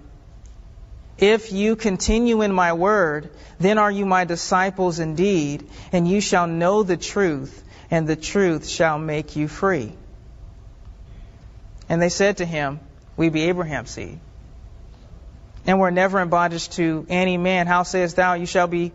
If 1.18 1.52
you 1.52 1.76
continue 1.76 2.42
in 2.42 2.52
my 2.54 2.74
word, 2.74 3.30
then 3.60 3.78
are 3.78 3.92
you 3.92 4.06
my 4.06 4.26
disciples 4.26 5.00
indeed, 5.00 5.68
and 5.92 6.08
you 6.08 6.20
shall 6.22 6.48
know 6.48 6.84
the 6.84 6.98
truth, 6.98 7.64
and 7.90 8.08
the 8.08 8.18
truth 8.18 8.68
shall 8.68 9.00
make 9.00 9.36
you 9.36 9.48
free. 9.48 9.94
And 11.90 12.02
they 12.02 12.10
said 12.10 12.38
to 12.38 12.46
him, 12.46 12.80
We 13.16 13.30
be 13.30 13.44
Abraham's 13.44 13.92
seed. 13.92 14.20
And 15.66 15.80
we're 15.80 15.92
never 15.92 16.22
in 16.22 16.30
bondage 16.30 16.70
to 16.72 17.06
any 17.10 17.38
man. 17.38 17.68
How 17.68 17.84
sayest 17.84 18.16
thou, 18.16 18.34
you 18.34 18.46
shall 18.46 18.68
be 18.68 18.92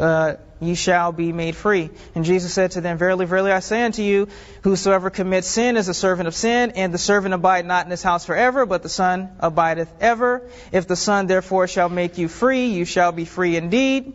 uh, 0.00 0.36
you 0.60 0.74
shall 0.74 1.12
be 1.12 1.32
made 1.32 1.56
free. 1.56 1.90
And 2.14 2.24
Jesus 2.24 2.52
said 2.52 2.72
to 2.72 2.80
them, 2.80 2.98
Verily, 2.98 3.26
verily, 3.26 3.52
I 3.52 3.60
say 3.60 3.82
unto 3.82 4.02
you, 4.02 4.28
whosoever 4.62 5.10
commits 5.10 5.48
sin 5.48 5.76
is 5.76 5.88
a 5.88 5.94
servant 5.94 6.28
of 6.28 6.34
sin, 6.34 6.72
and 6.72 6.92
the 6.92 6.98
servant 6.98 7.34
abide 7.34 7.66
not 7.66 7.84
in 7.84 7.90
his 7.90 8.02
house 8.02 8.24
forever, 8.24 8.66
but 8.66 8.82
the 8.82 8.88
Son 8.88 9.30
abideth 9.40 9.92
ever. 10.00 10.42
If 10.72 10.86
the 10.86 10.96
Son 10.96 11.26
therefore 11.26 11.66
shall 11.66 11.88
make 11.88 12.18
you 12.18 12.28
free, 12.28 12.66
you 12.66 12.84
shall 12.84 13.12
be 13.12 13.24
free 13.24 13.56
indeed. 13.56 14.12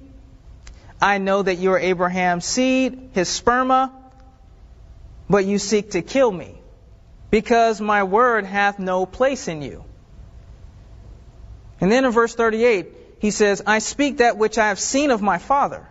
I 1.01 1.18
know 1.18 1.42
that 1.42 1.58
you 1.58 1.72
are 1.72 1.80
Abraham's 1.80 2.46
seed, 2.46 3.10
his 3.13 3.27
sperma, 3.30 3.92
but 5.30 5.46
you 5.46 5.58
seek 5.58 5.92
to 5.92 6.01
kill 6.01 6.32
me, 6.32 6.60
because 7.30 7.82
my 7.82 8.04
word 8.04 8.46
hath 8.46 8.80
no 8.80 9.06
place 9.06 9.48
in 9.48 9.62
you. 9.62 9.84
And 11.82 11.92
then 11.92 12.06
in 12.06 12.12
verse 12.12 12.34
38, 12.34 12.95
he 13.20 13.32
says, 13.32 13.62
I 13.66 13.80
speak 13.80 14.18
that 14.18 14.38
which 14.38 14.58
I 14.58 14.70
have 14.70 14.80
seen 14.80 15.12
of 15.12 15.22
my 15.22 15.38
Father, 15.38 15.88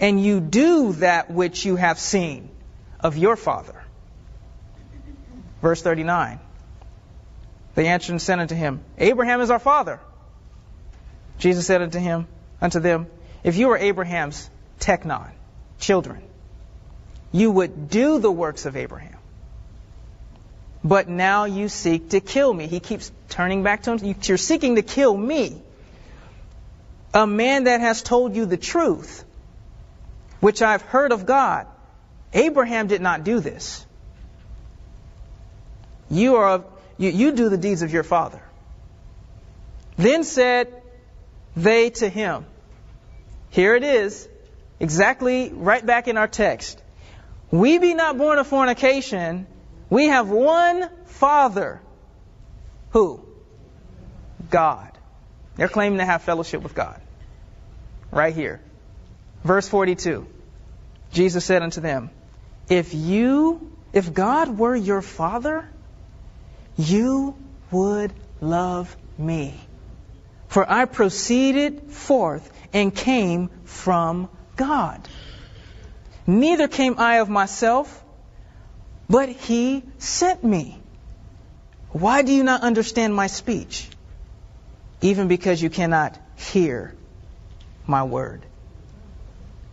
and 0.00 0.22
you 0.22 0.40
do 0.40 0.92
that 0.94 1.30
which 1.30 1.64
you 1.64 1.76
have 1.76 1.98
seen 1.98 2.50
of 3.00 3.16
your 3.16 3.36
Father. 3.36 3.82
Verse 5.60 5.80
39. 5.80 6.40
They 7.74 7.86
answered 7.86 8.12
and 8.12 8.22
said 8.22 8.38
unto 8.38 8.54
him, 8.54 8.80
Abraham 8.98 9.40
is 9.40 9.50
our 9.50 9.58
father. 9.58 10.00
Jesus 11.38 11.66
said 11.66 11.80
unto 11.80 11.98
him, 11.98 12.26
unto 12.60 12.80
them, 12.80 13.06
If 13.42 13.56
you 13.56 13.68
were 13.68 13.78
Abraham's 13.78 14.50
technon, 14.78 15.30
children, 15.78 16.22
you 17.30 17.50
would 17.50 17.88
do 17.88 18.18
the 18.18 18.30
works 18.30 18.66
of 18.66 18.76
Abraham. 18.76 19.16
But 20.84 21.08
now 21.08 21.44
you 21.44 21.68
seek 21.68 22.10
to 22.10 22.20
kill 22.20 22.52
me. 22.52 22.66
He 22.66 22.80
keeps 22.80 23.10
turning 23.28 23.62
back 23.62 23.84
to 23.84 23.96
him. 23.96 24.16
You're 24.22 24.36
seeking 24.36 24.76
to 24.76 24.82
kill 24.82 25.16
me 25.16 25.62
a 27.14 27.26
man 27.26 27.64
that 27.64 27.80
has 27.80 28.02
told 28.02 28.34
you 28.34 28.46
the 28.46 28.56
truth, 28.56 29.24
which 30.40 30.62
I've 30.62 30.82
heard 30.82 31.12
of 31.12 31.26
God. 31.26 31.66
Abraham 32.32 32.86
did 32.86 33.00
not 33.00 33.24
do 33.24 33.40
this. 33.40 33.84
You 36.10 36.36
are 36.36 36.64
you, 36.98 37.10
you 37.10 37.32
do 37.32 37.48
the 37.48 37.58
deeds 37.58 37.82
of 37.82 37.92
your 37.92 38.02
father. 38.02 38.42
Then 39.96 40.24
said 40.24 40.82
they 41.56 41.90
to 41.90 42.08
him, 42.08 42.46
Here 43.50 43.74
it 43.76 43.84
is, 43.84 44.28
exactly 44.80 45.50
right 45.52 45.84
back 45.84 46.08
in 46.08 46.16
our 46.16 46.28
text. 46.28 46.82
We 47.50 47.78
be 47.78 47.92
not 47.94 48.16
born 48.16 48.38
of 48.38 48.46
fornication, 48.46 49.46
we 49.90 50.06
have 50.06 50.30
one 50.30 50.88
Father. 51.04 51.80
Who? 52.90 53.24
God. 54.50 54.90
They're 55.56 55.68
claiming 55.68 55.98
to 55.98 56.04
have 56.04 56.22
fellowship 56.22 56.62
with 56.62 56.74
God. 56.74 57.00
Right 58.10 58.34
here. 58.34 58.60
Verse 59.44 59.68
42. 59.68 60.26
Jesus 61.12 61.44
said 61.44 61.62
unto 61.62 61.80
them, 61.80 62.10
If 62.68 62.94
you, 62.94 63.70
if 63.92 64.12
God 64.12 64.56
were 64.58 64.74
your 64.74 65.02
father, 65.02 65.68
you 66.76 67.36
would 67.70 68.12
love 68.40 68.96
me. 69.18 69.54
For 70.48 70.70
I 70.70 70.84
proceeded 70.84 71.90
forth 71.90 72.50
and 72.72 72.94
came 72.94 73.48
from 73.64 74.28
God. 74.56 75.06
Neither 76.26 76.68
came 76.68 76.96
I 76.98 77.16
of 77.16 77.28
myself, 77.28 78.04
but 79.08 79.28
he 79.28 79.82
sent 79.98 80.44
me. 80.44 80.78
Why 81.90 82.22
do 82.22 82.32
you 82.32 82.44
not 82.44 82.62
understand 82.62 83.14
my 83.14 83.26
speech? 83.26 83.88
Even 85.02 85.28
because 85.28 85.60
you 85.60 85.68
cannot 85.68 86.18
hear 86.36 86.94
my 87.86 88.04
word. 88.04 88.46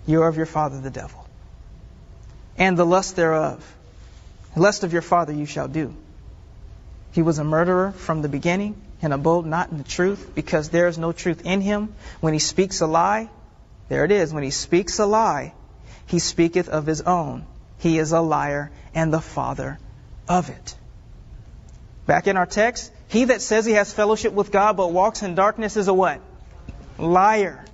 You 0.05 0.23
are 0.23 0.27
of 0.27 0.37
your 0.37 0.47
father 0.47 0.81
the 0.81 0.89
devil, 0.89 1.25
and 2.57 2.75
the 2.75 2.85
lust 2.85 3.15
thereof. 3.15 3.63
The 4.55 4.61
lust 4.61 4.83
of 4.83 4.91
your 4.91 5.03
father 5.03 5.31
you 5.31 5.45
shall 5.45 5.67
do. 5.67 5.95
He 7.11 7.21
was 7.21 7.39
a 7.39 7.43
murderer 7.43 7.91
from 7.91 8.21
the 8.21 8.29
beginning 8.29 8.81
and 9.01 9.13
abode 9.13 9.45
not 9.45 9.69
in 9.71 9.77
the 9.77 9.83
truth 9.83 10.31
because 10.35 10.69
there 10.69 10.87
is 10.87 10.97
no 10.97 11.11
truth 11.11 11.45
in 11.45 11.61
him. 11.61 11.93
When 12.19 12.33
he 12.33 12.39
speaks 12.39 12.81
a 12.81 12.87
lie, 12.87 13.29
there 13.87 14.05
it 14.05 14.11
is. 14.11 14.33
When 14.33 14.43
he 14.43 14.51
speaks 14.51 14.99
a 14.99 15.05
lie, 15.05 15.53
he 16.07 16.19
speaketh 16.19 16.69
of 16.69 16.85
his 16.85 17.01
own. 17.01 17.45
He 17.77 17.97
is 17.99 18.11
a 18.11 18.19
liar 18.19 18.71
and 18.93 19.13
the 19.13 19.21
father 19.21 19.79
of 20.27 20.49
it. 20.49 20.75
Back 22.05 22.27
in 22.27 22.35
our 22.37 22.45
text, 22.45 22.91
he 23.09 23.25
that 23.25 23.41
says 23.41 23.65
he 23.65 23.73
has 23.73 23.91
fellowship 23.91 24.33
with 24.33 24.51
God 24.51 24.77
but 24.77 24.91
walks 24.91 25.23
in 25.23 25.35
darkness 25.35 25.75
is 25.77 25.87
a 25.87 25.93
what? 25.93 26.21
Liar. 26.97 27.65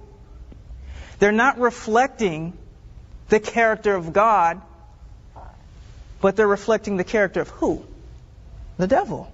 They're 1.20 1.34
not 1.34 1.60
reflecting 1.60 2.58
the 3.28 3.40
character 3.40 3.94
of 3.94 4.14
God, 4.14 4.62
but 6.22 6.38
they're 6.38 6.48
reflecting 6.48 6.96
the 6.96 7.04
character 7.04 7.42
of 7.42 7.50
who? 7.50 7.86
The 8.78 8.88
devil. 8.88 9.32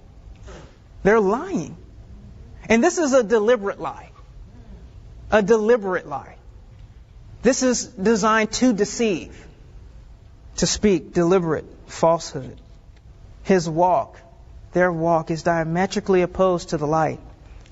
They're 1.04 1.20
lying. 1.20 1.76
And 2.68 2.82
this 2.82 2.98
is 2.98 3.12
a 3.12 3.22
deliberate 3.22 3.80
lie. 3.80 4.10
A 5.30 5.42
deliberate 5.42 6.08
lie. 6.08 6.36
This 7.42 7.62
is 7.62 7.86
designed 7.86 8.52
to 8.52 8.72
deceive, 8.72 9.46
to 10.56 10.66
speak 10.66 11.12
deliberate 11.12 11.64
falsehood. 11.86 12.60
His 13.44 13.68
walk, 13.68 14.18
their 14.72 14.92
walk, 14.92 15.30
is 15.30 15.42
diametrically 15.42 16.22
opposed 16.22 16.70
to 16.70 16.78
the 16.78 16.86
light 16.86 17.20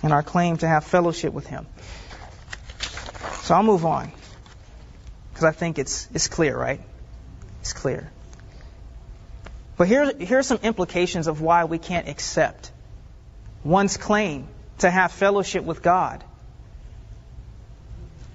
and 0.03 0.13
our 0.13 0.23
claim 0.23 0.57
to 0.59 0.69
have 0.69 0.85
fellowship 0.85 1.33
with 1.33 1.47
Him. 1.47 1.67
So 3.43 3.55
I'll 3.55 3.63
move 3.63 3.85
on 3.85 4.13
because 5.33 5.45
I 5.45 5.53
think 5.53 5.79
it's, 5.79 6.09
it's 6.15 6.29
clear, 6.29 6.57
right? 6.57 6.81
It's 7.61 7.73
clear. 7.73 8.11
But 9.77 9.89
here, 9.89 10.13
here 10.19 10.39
are 10.39 10.43
some 10.43 10.59
implications 10.63 11.27
of 11.27 11.41
why 11.41 11.65
we 11.65 11.79
can't 11.79 12.07
accept 12.07 12.71
one's 13.65 13.97
claim 13.97 14.47
to 14.79 14.91
have 14.91 15.13
fellowship 15.13 15.65
with 15.65 15.83
God 15.83 16.23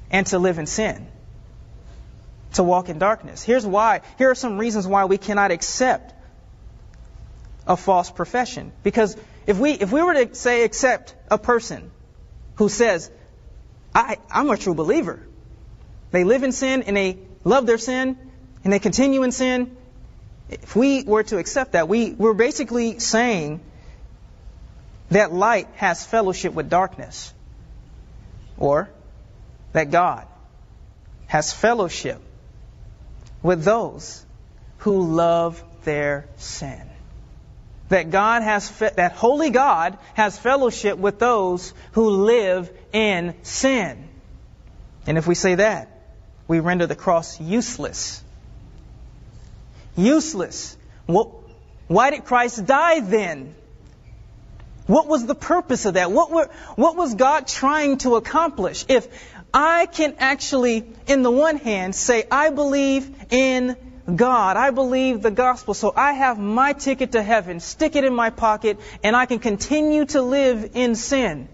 and 0.09 0.25
to 0.27 0.39
live 0.39 0.57
in 0.57 0.65
sin, 0.65 1.07
to 2.53 2.63
walk 2.63 2.89
in 2.89 2.97
darkness. 2.97 3.43
Here's 3.43 3.65
why. 3.65 4.01
Here 4.17 4.31
are 4.31 4.35
some 4.35 4.57
reasons 4.57 4.87
why 4.87 5.05
we 5.05 5.19
cannot 5.19 5.51
accept 5.51 6.14
a 7.67 7.77
false 7.77 8.11
profession. 8.11 8.71
Because 8.83 9.15
if 9.47 9.57
we, 9.57 9.71
if 9.71 9.91
we 9.91 10.01
were 10.01 10.13
to 10.13 10.35
say 10.35 10.63
accept 10.63 11.15
a 11.29 11.37
person 11.37 11.91
who 12.55 12.69
says, 12.69 13.09
I, 13.93 14.17
I'm 14.31 14.49
a 14.49 14.57
true 14.57 14.75
believer, 14.75 15.25
they 16.11 16.23
live 16.23 16.43
in 16.43 16.51
sin 16.51 16.83
and 16.83 16.95
they 16.95 17.17
love 17.43 17.65
their 17.65 17.77
sin 17.77 18.17
and 18.63 18.73
they 18.73 18.79
continue 18.79 19.23
in 19.23 19.31
sin, 19.31 19.75
if 20.49 20.75
we 20.75 21.03
were 21.03 21.23
to 21.23 21.37
accept 21.37 21.71
that, 21.73 21.87
we, 21.87 22.11
we're 22.11 22.33
basically 22.33 22.99
saying 22.99 23.61
that 25.09 25.33
light 25.33 25.67
has 25.75 26.05
fellowship 26.05 26.53
with 26.53 26.69
darkness. 26.69 27.33
Or 28.57 28.89
that 29.73 29.91
God 29.91 30.27
has 31.27 31.51
fellowship 31.51 32.21
with 33.41 33.63
those 33.63 34.25
who 34.79 35.15
love 35.15 35.61
their 35.83 36.27
sin. 36.37 36.81
That 37.89 38.09
God 38.09 38.41
has, 38.41 38.69
fe- 38.69 38.91
that 38.95 39.13
holy 39.13 39.51
God 39.51 39.97
has 40.15 40.37
fellowship 40.37 40.97
with 40.97 41.19
those 41.19 41.73
who 41.91 42.09
live 42.09 42.71
in 42.91 43.35
sin. 43.43 44.09
And 45.05 45.17
if 45.17 45.27
we 45.27 45.35
say 45.35 45.55
that, 45.55 45.91
we 46.47 46.59
render 46.59 46.87
the 46.87 46.95
cross 46.95 47.39
useless. 47.39 48.23
Useless. 49.95 50.75
What, 51.05 51.29
why 51.87 52.09
did 52.09 52.25
Christ 52.25 52.65
die 52.65 53.01
then? 53.01 53.55
What 54.87 55.07
was 55.07 55.25
the 55.25 55.35
purpose 55.35 55.85
of 55.85 55.95
that? 55.95 56.11
What, 56.11 56.31
were, 56.31 56.49
what 56.75 56.95
was 56.95 57.15
God 57.15 57.47
trying 57.47 57.97
to 57.99 58.15
accomplish? 58.15 58.85
If 58.87 59.07
I 59.53 59.85
can 59.85 60.15
actually, 60.19 60.85
in 61.07 61.23
the 61.23 61.31
one 61.31 61.57
hand, 61.57 61.95
say, 61.95 62.25
I 62.29 62.49
believe 62.49 63.09
in 63.31 63.77
God, 64.13 64.55
I 64.55 64.69
believe 64.69 65.21
the 65.23 65.31
gospel, 65.31 65.73
so 65.73 65.91
I 65.95 66.13
have 66.13 66.37
my 66.37 66.73
ticket 66.73 67.13
to 67.13 67.23
heaven, 67.23 67.59
stick 67.59 67.95
it 67.95 68.03
in 68.03 68.13
my 68.13 68.29
pocket, 68.29 68.79
and 69.03 69.15
I 69.15 69.25
can 69.25 69.39
continue 69.39 70.05
to 70.05 70.21
live 70.21 70.71
in 70.75 70.93
sin. 70.95 71.47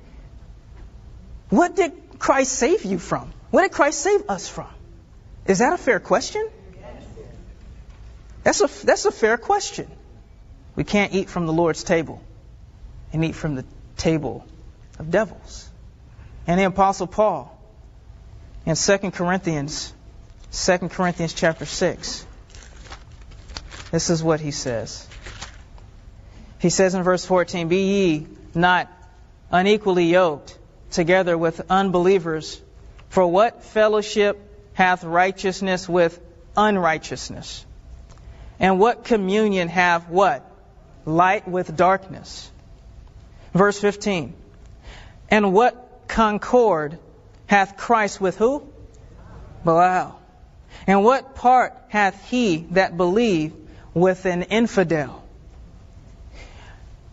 What 1.50 1.76
did 1.76 1.94
Christ 2.20 2.52
save 2.52 2.84
you 2.84 3.00
from? 3.00 3.32
What 3.52 3.64
did 3.64 3.72
Christ 3.72 4.02
save 4.02 4.30
us 4.30 4.50
from? 4.50 4.68
Is 5.46 5.60
that 5.60 5.72
a 5.72 5.78
fair 5.78 6.00
question? 6.00 6.48
That's 8.44 8.62
a, 8.62 8.86
that's 8.86 9.06
a 9.06 9.12
fair 9.12 9.38
question. 9.38 9.90
We 10.76 10.84
can't 10.84 11.14
eat 11.14 11.30
from 11.30 11.46
the 11.46 11.54
Lord's 11.54 11.84
table 11.84 12.22
and 13.14 13.24
eat 13.24 13.36
from 13.36 13.56
the 13.56 13.66
table 13.98 14.46
of 15.00 15.10
devils. 15.10 15.70
And 16.48 16.60
the 16.60 16.66
Apostle 16.66 17.08
Paul 17.08 17.58
in 18.66 18.76
2 18.76 18.98
Corinthians, 19.12 19.94
2 20.52 20.90
Corinthians 20.90 21.34
chapter 21.34 21.66
6, 21.66 22.26
this 23.92 24.10
is 24.10 24.24
what 24.24 24.40
he 24.40 24.52
says. 24.52 25.08
He 26.60 26.70
says 26.70 26.96
in 26.96 27.04
verse 27.04 27.26
14, 27.26 27.68
Be 27.68 27.84
ye 27.84 28.28
not 28.56 28.92
unequally 29.52 30.06
yoked 30.06 30.58
together 30.92 31.38
with 31.38 31.62
unbelievers, 31.70 32.62
for 33.10 33.28
what 33.28 33.64
fellowship 33.64 34.40
hath 34.74 35.04
righteousness 35.04 35.90
with 35.90 36.20
unrighteousness? 36.56 37.66
And 38.60 38.80
what 38.80 39.04
communion 39.04 39.68
have 39.68 40.10
what? 40.10 40.46
Light 41.04 41.48
with 41.48 41.76
darkness. 41.76 42.50
Verse 43.54 43.80
15. 43.80 44.34
And 45.30 45.54
what 45.54 46.04
concord 46.08 47.00
hath 47.48 47.76
Christ 47.76 48.22
with 48.22 48.38
who? 48.38 48.72
Belial. 49.66 50.20
And 50.88 51.04
what 51.04 51.36
part 51.36 51.74
hath 51.90 52.30
he 52.30 52.68
that 52.72 52.96
believed 52.98 53.61
with 53.94 54.26
an 54.26 54.44
infidel? 54.44 55.24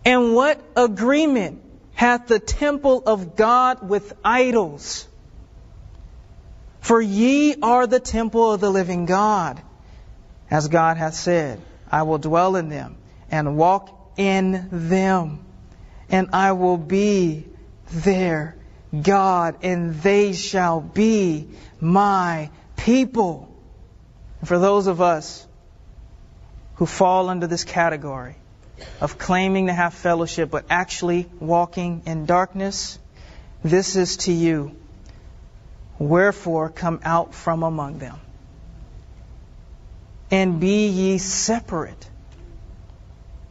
And 0.04 0.34
what 0.34 0.60
agreement 0.76 1.62
hath 1.94 2.28
the 2.28 2.38
temple 2.38 3.02
of 3.06 3.36
God 3.36 3.88
with 3.88 4.12
idols? 4.24 5.06
For 6.80 7.00
ye 7.00 7.56
are 7.60 7.86
the 7.86 8.00
temple 8.00 8.52
of 8.52 8.60
the 8.60 8.70
living 8.70 9.06
God. 9.06 9.60
As 10.50 10.68
God 10.68 10.96
hath 10.96 11.14
said, 11.14 11.60
I 11.90 12.02
will 12.02 12.18
dwell 12.18 12.56
in 12.56 12.68
them 12.68 12.96
and 13.30 13.56
walk 13.56 13.90
in 14.16 14.68
them 14.72 15.44
and 16.10 16.30
I 16.32 16.52
will 16.52 16.78
be 16.78 17.46
their 17.90 18.56
God, 19.02 19.56
and 19.62 19.94
they 19.94 20.32
shall 20.32 20.80
be 20.80 21.48
my 21.80 22.50
people. 22.76 23.54
For 24.44 24.58
those 24.58 24.86
of 24.86 25.00
us 25.00 25.46
who 26.78 26.86
fall 26.86 27.28
under 27.28 27.46
this 27.46 27.64
category 27.64 28.36
of 29.00 29.18
claiming 29.18 29.66
to 29.66 29.72
have 29.72 29.92
fellowship 29.92 30.50
but 30.50 30.64
actually 30.70 31.28
walking 31.40 32.02
in 32.06 32.24
darkness, 32.24 32.98
this 33.64 33.96
is 33.96 34.16
to 34.18 34.32
you. 34.32 34.74
Wherefore 35.98 36.68
come 36.70 37.00
out 37.04 37.34
from 37.34 37.64
among 37.64 37.98
them 37.98 38.16
and 40.30 40.60
be 40.60 40.86
ye 40.86 41.18
separate, 41.18 42.08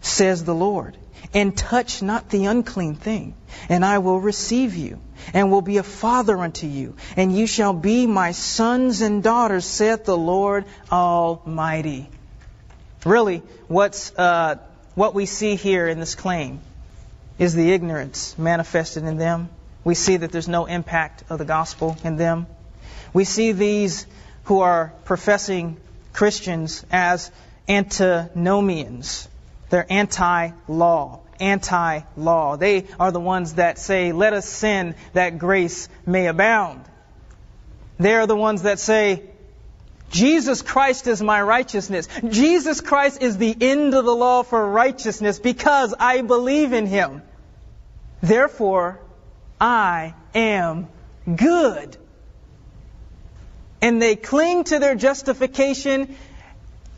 says 0.02 0.46
the 0.46 0.56
Lord 0.56 0.98
and 1.34 1.58
touch 1.58 2.02
not 2.02 2.30
the 2.30 2.46
unclean 2.46 2.96
thing, 2.96 3.36
and 3.68 3.84
I 3.84 3.98
will 4.00 4.20
receive 4.20 4.76
you, 4.76 5.02
and 5.34 5.52
will 5.52 5.62
be 5.62 5.78
a 5.78 5.84
father 5.84 6.38
unto 6.38 6.68
you, 6.68 6.96
and 7.16 7.36
you 7.36 7.48
shall 7.48 7.74
be 7.74 8.08
my 8.08 8.32
sons 8.32 9.02
and 9.02 9.22
daughters, 9.22 9.66
saith 9.66 10.06
the 10.06 10.18
Lord 10.18 10.66
Almighty. 10.92 12.10
Really, 13.06 13.44
what's 13.68 14.12
uh, 14.18 14.56
what 14.96 15.14
we 15.14 15.26
see 15.26 15.56
here 15.56 15.88
in 15.88 16.00
this 16.00 16.16
claim 16.16 16.60
is 17.38 17.54
the 17.54 17.72
ignorance 17.72 18.38
manifested 18.38 19.04
in 19.04 19.18
them. 19.18 19.50
We 19.84 19.96
see 19.96 20.18
that 20.18 20.32
there's 20.32 20.48
no 20.48 20.66
impact 20.66 21.24
of 21.30 21.40
the 21.40 21.46
gospel 21.46 21.98
in 22.04 22.18
them. 22.18 22.48
We 23.14 23.24
see 23.24 23.52
these 23.52 24.06
who 24.46 24.62
are 24.62 24.94
professing 25.06 25.78
Christians 26.14 26.86
as 26.92 27.32
antinomians 27.70 29.28
they're 29.70 29.86
anti 29.90 30.52
law, 30.68 31.20
anti 31.40 32.02
law. 32.16 32.56
They 32.56 32.86
are 33.00 33.12
the 33.12 33.20
ones 33.20 33.56
that 33.56 33.78
say, 33.78 34.12
let 34.12 34.34
us 34.34 34.48
sin 34.48 34.96
that 35.14 35.38
grace 35.38 35.90
may 36.06 36.28
abound. 36.28 36.86
They 38.00 38.14
are 38.14 38.28
the 38.28 38.36
ones 38.36 38.64
that 38.64 38.80
say, 38.80 39.24
Jesus 40.10 40.62
Christ 40.62 41.08
is 41.08 41.22
my 41.22 41.42
righteousness. 41.42 42.08
Jesus 42.28 42.82
Christ 42.82 43.22
is 43.22 43.38
the 43.38 43.56
end 43.60 43.94
of 43.94 44.06
the 44.06 44.16
law 44.16 44.44
for 44.44 44.70
righteousness 44.70 45.40
because 45.40 45.94
I 46.00 46.22
believe 46.22 46.74
in 46.74 46.86
Him. 46.86 47.22
Therefore, 48.22 49.00
I 49.60 50.14
am 50.34 50.88
good. 51.36 51.98
And 53.82 54.02
they 54.02 54.16
cling 54.16 54.64
to 54.66 54.80
their 54.80 54.96
justification 54.96 56.16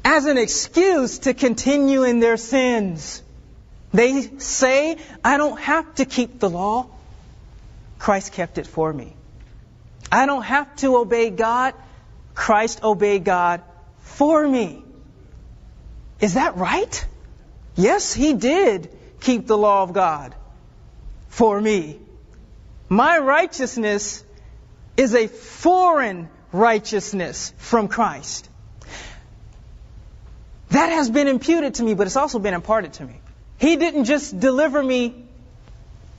as 0.06 0.26
an 0.26 0.38
excuse 0.38 1.19
to 1.19 1.34
continue 1.34 2.04
in 2.04 2.19
their 2.19 2.38
sins. 2.38 3.22
They 3.91 4.22
say, 4.38 4.98
I 5.24 5.38
don't 5.38 5.60
have 5.60 5.95
to 5.95 6.06
keep 6.06 6.39
the 6.39 6.50
law. 6.50 6.88
Christ 7.98 8.34
kept 8.34 8.58
it 8.58 8.67
for 8.67 8.91
me. 8.93 9.13
I 10.12 10.26
don't 10.26 10.43
have 10.43 10.74
to 10.78 10.98
obey 10.98 11.30
God. 11.32 11.74
Christ 12.39 12.84
obeyed 12.84 13.25
God 13.25 13.62
for 13.99 14.47
me. 14.47 14.82
Is 16.21 16.36
that 16.36 16.56
right? 16.56 17.06
Yes, 17.75 18.13
He 18.13 18.34
did 18.34 18.89
keep 19.19 19.45
the 19.45 19.58
law 19.58 19.84
of 19.84 19.91
God 19.91 20.34
for 21.28 21.60
me. 21.60 21.99
My 22.88 23.17
righteousness 23.17 24.23
is 24.95 25.15
a 25.15 25.28
foreign 25.28 26.30
righteousness 26.54 27.54
from 27.58 27.89
Christ. 27.89 28.47
That 30.69 30.93
has 30.93 31.10
been 31.10 31.28
imputed 31.28 31.75
to 31.75 31.84
me, 31.84 31.93
but 31.93 32.08
it's 32.08 32.15
also 32.15 32.39
been 32.39 32.54
imparted 32.54 32.93
to 32.93 33.04
me. 33.04 33.19
He 33.58 33.75
didn't 33.75 34.06
just 34.06 34.39
deliver 34.39 34.82
me 34.82 35.25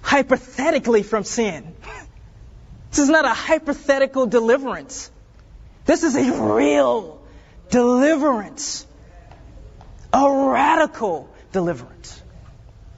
hypothetically 0.03 1.03
from 1.03 1.25
sin. 1.25 1.75
This 2.91 2.99
is 2.99 3.09
not 3.09 3.25
a 3.25 3.33
hypothetical 3.33 4.27
deliverance. 4.27 5.13
This 5.91 6.05
is 6.05 6.15
a 6.15 6.41
real 6.55 7.21
deliverance. 7.69 8.87
A 10.13 10.31
radical 10.31 11.29
deliverance. 11.51 12.23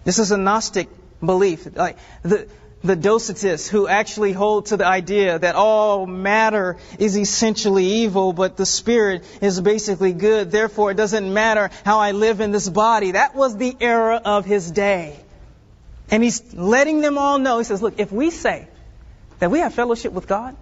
This 0.05 0.19
is 0.19 0.31
a 0.31 0.37
Gnostic 0.37 0.91
belief. 1.25 1.75
Like 1.75 1.97
the, 2.23 2.49
the 2.85 2.95
Docetists 2.95 3.67
who 3.67 3.89
actually 3.89 4.35
hold 4.35 4.67
to 4.67 4.77
the 4.77 4.85
idea 4.85 5.39
that 5.39 5.55
all 5.55 6.05
matter 6.05 6.77
is 6.99 7.17
essentially 7.17 7.87
evil, 8.05 8.35
but 8.35 8.59
the 8.59 8.67
spirit 8.67 9.25
is 9.41 9.59
basically 9.59 10.13
good. 10.13 10.51
Therefore, 10.51 10.91
it 10.91 10.99
doesn't 10.99 11.33
matter 11.33 11.71
how 11.87 12.01
I 12.01 12.11
live 12.11 12.43
in 12.43 12.51
this 12.51 12.69
body. 12.69 13.13
That 13.13 13.35
was 13.35 13.57
the 13.57 13.75
era 13.81 14.21
of 14.23 14.45
his 14.45 14.71
day. 14.71 15.19
And 16.11 16.23
he's 16.23 16.53
letting 16.53 17.01
them 17.01 17.17
all 17.17 17.39
know. 17.39 17.57
He 17.57 17.65
says, 17.65 17.81
look, 17.81 17.99
if 17.99 18.13
we 18.13 18.29
say 18.29 18.69
that 19.39 19.51
we 19.51 19.61
have 19.61 19.73
fellowship 19.73 20.13
with 20.13 20.27
God, 20.27 20.55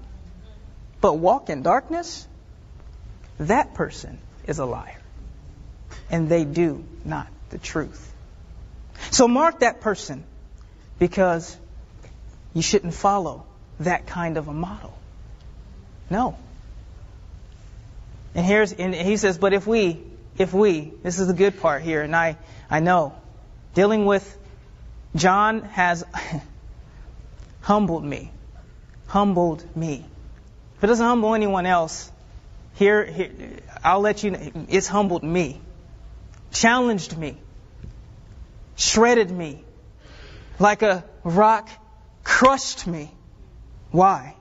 but 1.00 1.14
walk 1.14 1.50
in 1.50 1.62
darkness, 1.62 2.26
that 3.38 3.74
person 3.74 4.18
is 4.46 4.58
a 4.58 4.66
liar. 4.66 5.00
And 6.10 6.28
they 6.28 6.44
do 6.44 6.84
not 7.04 7.28
the 7.50 7.58
truth. 7.58 8.12
So 9.10 9.28
mark 9.28 9.60
that 9.60 9.80
person 9.80 10.24
because 10.98 11.56
you 12.52 12.62
shouldn't 12.62 12.94
follow 12.94 13.46
that 13.80 14.06
kind 14.06 14.36
of 14.36 14.48
a 14.48 14.52
model. 14.52 14.96
No. 16.10 16.36
And 18.34 18.44
here's 18.44 18.72
and 18.72 18.94
he 18.94 19.16
says, 19.16 19.38
but 19.38 19.52
if 19.52 19.66
we, 19.66 20.00
if 20.38 20.52
we, 20.52 20.92
this 21.02 21.18
is 21.18 21.26
the 21.26 21.34
good 21.34 21.60
part 21.60 21.82
here, 21.82 22.02
and 22.02 22.14
I, 22.14 22.36
I 22.68 22.80
know, 22.80 23.14
dealing 23.74 24.04
with 24.04 24.38
John 25.16 25.62
has 25.62 26.04
humbled 27.62 28.04
me, 28.04 28.30
humbled 29.06 29.64
me. 29.76 30.04
If 30.80 30.84
it 30.84 30.86
doesn't 30.86 31.04
humble 31.04 31.34
anyone 31.34 31.66
else, 31.66 32.10
here, 32.76 33.04
here 33.04 33.30
I'll 33.84 34.00
let 34.00 34.24
you 34.24 34.30
know, 34.30 34.40
it's 34.70 34.86
humbled 34.86 35.22
me, 35.22 35.60
challenged 36.52 37.18
me, 37.18 37.36
shredded 38.76 39.30
me, 39.30 39.62
like 40.58 40.80
a 40.80 41.04
rock 41.22 41.68
crushed 42.24 42.86
me. 42.86 43.10
Why? 43.90 44.34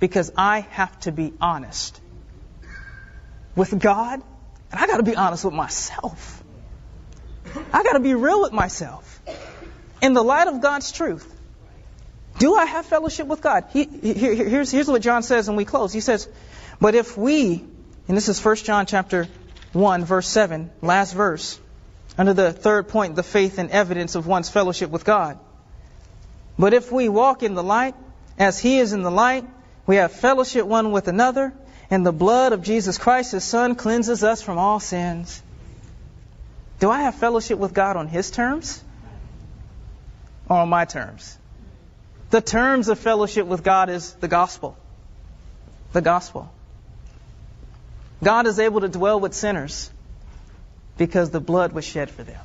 Because 0.00 0.32
I 0.34 0.60
have 0.60 0.98
to 1.00 1.12
be 1.12 1.34
honest 1.42 2.00
with 3.54 3.78
God, 3.78 4.22
and 4.72 4.80
I 4.80 4.86
got 4.86 4.96
to 4.96 5.02
be 5.02 5.14
honest 5.14 5.44
with 5.44 5.52
myself. 5.52 6.42
I 7.70 7.82
got 7.82 7.92
to 7.92 8.00
be 8.00 8.14
real 8.14 8.40
with 8.40 8.52
myself. 8.52 9.20
In 10.00 10.14
the 10.14 10.24
light 10.24 10.48
of 10.48 10.62
God's 10.62 10.90
truth, 10.90 11.35
do 12.38 12.54
I 12.54 12.66
have 12.66 12.86
fellowship 12.86 13.26
with 13.26 13.40
God? 13.40 13.64
He, 13.72 13.84
here, 13.84 14.34
here's, 14.34 14.70
here's 14.70 14.88
what 14.88 15.02
John 15.02 15.22
says, 15.22 15.48
and 15.48 15.56
we 15.56 15.64
close. 15.64 15.92
He 15.92 16.00
says, 16.00 16.28
"But 16.80 16.94
if 16.94 17.16
we," 17.16 17.64
and 18.08 18.16
this 18.16 18.28
is 18.28 18.44
1 18.44 18.56
John 18.56 18.86
chapter 18.86 19.26
one, 19.72 20.04
verse 20.04 20.28
seven, 20.28 20.70
last 20.82 21.12
verse, 21.12 21.58
under 22.18 22.34
the 22.34 22.52
third 22.52 22.88
point, 22.88 23.16
the 23.16 23.22
faith 23.22 23.58
and 23.58 23.70
evidence 23.70 24.14
of 24.14 24.26
one's 24.26 24.50
fellowship 24.50 24.90
with 24.90 25.04
God. 25.04 25.38
But 26.58 26.74
if 26.74 26.90
we 26.90 27.08
walk 27.08 27.42
in 27.42 27.54
the 27.54 27.62
light, 27.62 27.94
as 28.38 28.58
He 28.58 28.78
is 28.78 28.92
in 28.92 29.02
the 29.02 29.10
light, 29.10 29.44
we 29.86 29.96
have 29.96 30.12
fellowship 30.12 30.66
one 30.66 30.92
with 30.92 31.08
another, 31.08 31.52
and 31.90 32.04
the 32.04 32.12
blood 32.12 32.52
of 32.52 32.62
Jesus 32.62 32.98
Christ, 32.98 33.32
His 33.32 33.44
Son, 33.44 33.74
cleanses 33.74 34.24
us 34.24 34.42
from 34.42 34.58
all 34.58 34.80
sins. 34.80 35.42
Do 36.80 36.90
I 36.90 37.02
have 37.02 37.14
fellowship 37.14 37.58
with 37.58 37.72
God 37.72 37.96
on 37.96 38.08
His 38.08 38.30
terms? 38.30 38.82
Or 40.48 40.58
on 40.58 40.68
my 40.68 40.84
terms? 40.84 41.38
The 42.30 42.40
terms 42.40 42.88
of 42.88 42.98
fellowship 42.98 43.46
with 43.46 43.62
God 43.62 43.88
is 43.88 44.12
the 44.14 44.28
gospel. 44.28 44.76
The 45.92 46.02
gospel. 46.02 46.50
God 48.22 48.46
is 48.46 48.58
able 48.58 48.80
to 48.80 48.88
dwell 48.88 49.20
with 49.20 49.34
sinners 49.34 49.90
because 50.96 51.30
the 51.30 51.40
blood 51.40 51.72
was 51.72 51.84
shed 51.84 52.10
for 52.10 52.22
them 52.22 52.44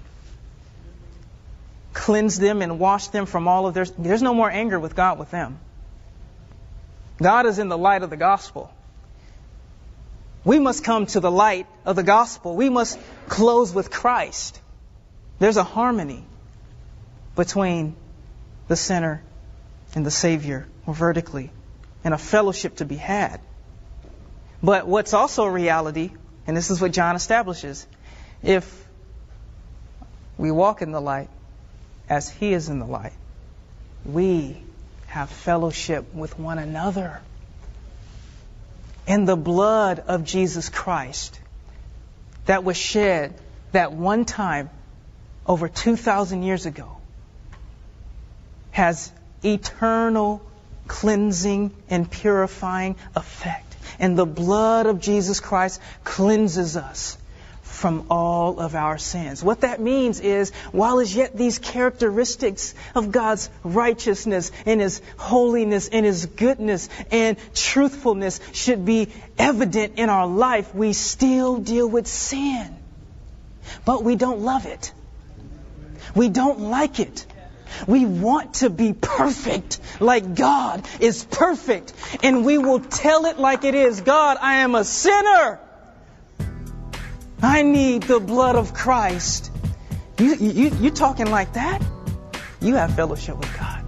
cleanse 1.94 2.39
them 2.39 2.62
and 2.62 2.80
wash 2.80 3.08
them 3.08 3.26
from 3.26 3.48
all 3.48 3.67
of 3.67 3.74
their. 3.74 3.86
There's 3.86 4.22
no 4.22 4.34
more 4.34 4.50
anger 4.50 4.80
with 4.80 4.96
God 4.96 5.20
with 5.20 5.32
them. 5.32 5.60
God 7.22 7.46
is 7.46 7.60
in 7.60 7.70
the 7.70 7.78
light 7.78 8.04
of 8.04 8.10
the 8.10 8.17
gospel. 8.17 8.72
We 10.44 10.58
must 10.58 10.84
come 10.84 11.06
to 11.08 11.20
the 11.20 11.30
light 11.30 11.67
of 11.86 11.96
the 11.96 12.04
gospel. 12.04 12.56
We 12.56 12.70
must 12.70 12.98
close 13.28 13.74
with 13.74 13.91
Christ. 13.91 14.60
There's 15.38 15.58
a 15.58 15.63
harmony 15.63 16.24
between 17.36 17.96
the 18.67 18.76
sinner 18.76 19.22
and 19.95 20.06
the 20.06 20.12
Savior, 20.12 20.67
or 20.86 20.93
vertically, 20.93 21.51
and 22.04 22.13
a 22.13 22.17
fellowship 22.17 22.77
to 22.77 22.86
be 22.86 22.95
had. 22.95 23.39
But 24.63 24.88
what's 24.88 25.13
also 25.13 25.43
a 25.43 25.51
reality, 25.51 26.12
and 26.47 26.56
this 26.56 26.69
is 26.69 26.80
what 26.80 26.91
John 26.91 27.15
establishes, 27.15 27.86
if 28.43 28.88
we 30.38 30.51
walk 30.51 30.82
in 30.82 30.91
the 30.91 31.01
light, 31.01 31.30
as 32.10 32.30
He 32.30 32.54
is 32.54 32.69
in 32.69 32.80
the 32.80 32.86
light, 32.86 33.13
we 34.06 34.62
have 35.08 35.30
fellowship 35.30 36.13
with 36.13 36.38
one 36.39 36.58
another. 36.58 37.21
In 39.08 39.25
the 39.25 39.36
blood 39.36 39.99
of 40.08 40.23
Jesus 40.23 40.69
Christ 40.69 41.39
that 42.45 42.63
was 42.63 42.77
shed 42.77 43.34
that 43.71 43.93
one 43.93 44.25
time 44.25 44.69
over 45.45 45.67
2,000 45.67 46.43
years 46.43 46.65
ago 46.65 46.97
has 48.71 49.12
eternal 49.43 50.41
cleansing 50.88 51.71
and 51.89 52.10
purifying 52.10 52.95
effect. 53.15 53.75
And 53.99 54.17
the 54.17 54.25
blood 54.25 54.88
of 54.88 54.99
Jesus 54.99 55.39
Christ 55.39 55.80
cleanses 56.04 56.75
us 56.75 57.17
from 57.62 58.06
all 58.10 58.60
of 58.60 58.75
our 58.75 58.97
sins. 58.97 59.43
What 59.43 59.62
that 59.62 59.80
means 59.80 60.19
is, 60.19 60.51
while 60.71 60.99
as 60.99 61.15
yet 61.15 61.36
these 61.36 61.58
characteristics 61.58 62.75
of 62.93 63.12
God's 63.12 63.49
righteousness 63.63 64.51
and 64.65 64.80
His 64.82 65.01
holiness 65.17 65.89
and 65.91 66.06
His 66.06 66.25
goodness 66.25 66.89
and 67.10 67.38
truthfulness 67.56 68.39
should 68.54 68.86
be 68.86 69.10
evident 69.38 69.93
in 69.97 70.10
our 70.10 70.27
life, 70.27 70.75
we 70.75 70.93
still 70.93 71.58
deal 71.58 71.88
with 71.88 72.06
sin. 72.06 72.75
But 73.86 74.04
we 74.04 74.15
don't 74.15 74.41
love 74.41 74.65
it. 74.65 74.91
We 76.13 76.30
don't 76.30 76.60
like 76.60 76.99
it. 76.99 77.25
We 77.88 78.05
want 78.05 78.55
to 78.55 78.69
be 78.69 78.93
perfect 78.93 79.79
like 79.99 80.36
God 80.36 80.86
is 80.99 81.23
perfect. 81.23 81.93
And 82.23 82.45
we 82.45 82.57
will 82.57 82.79
tell 82.79 83.25
it 83.25 83.38
like 83.39 83.63
it 83.63 83.75
is. 83.75 84.01
God, 84.01 84.38
I 84.41 84.57
am 84.57 84.75
a 84.75 84.84
sinner. 84.84 85.60
I 87.41 87.63
need 87.63 88.03
the 88.03 88.19
blood 88.19 88.55
of 88.55 88.73
Christ. 88.73 89.51
You, 90.19 90.36
you, 90.36 90.69
you 90.69 90.91
talking 90.91 91.31
like 91.31 91.53
that? 91.53 91.81
You 92.62 92.75
have 92.75 92.95
fellowship 92.95 93.38
with 93.38 93.57
God. 93.57 93.79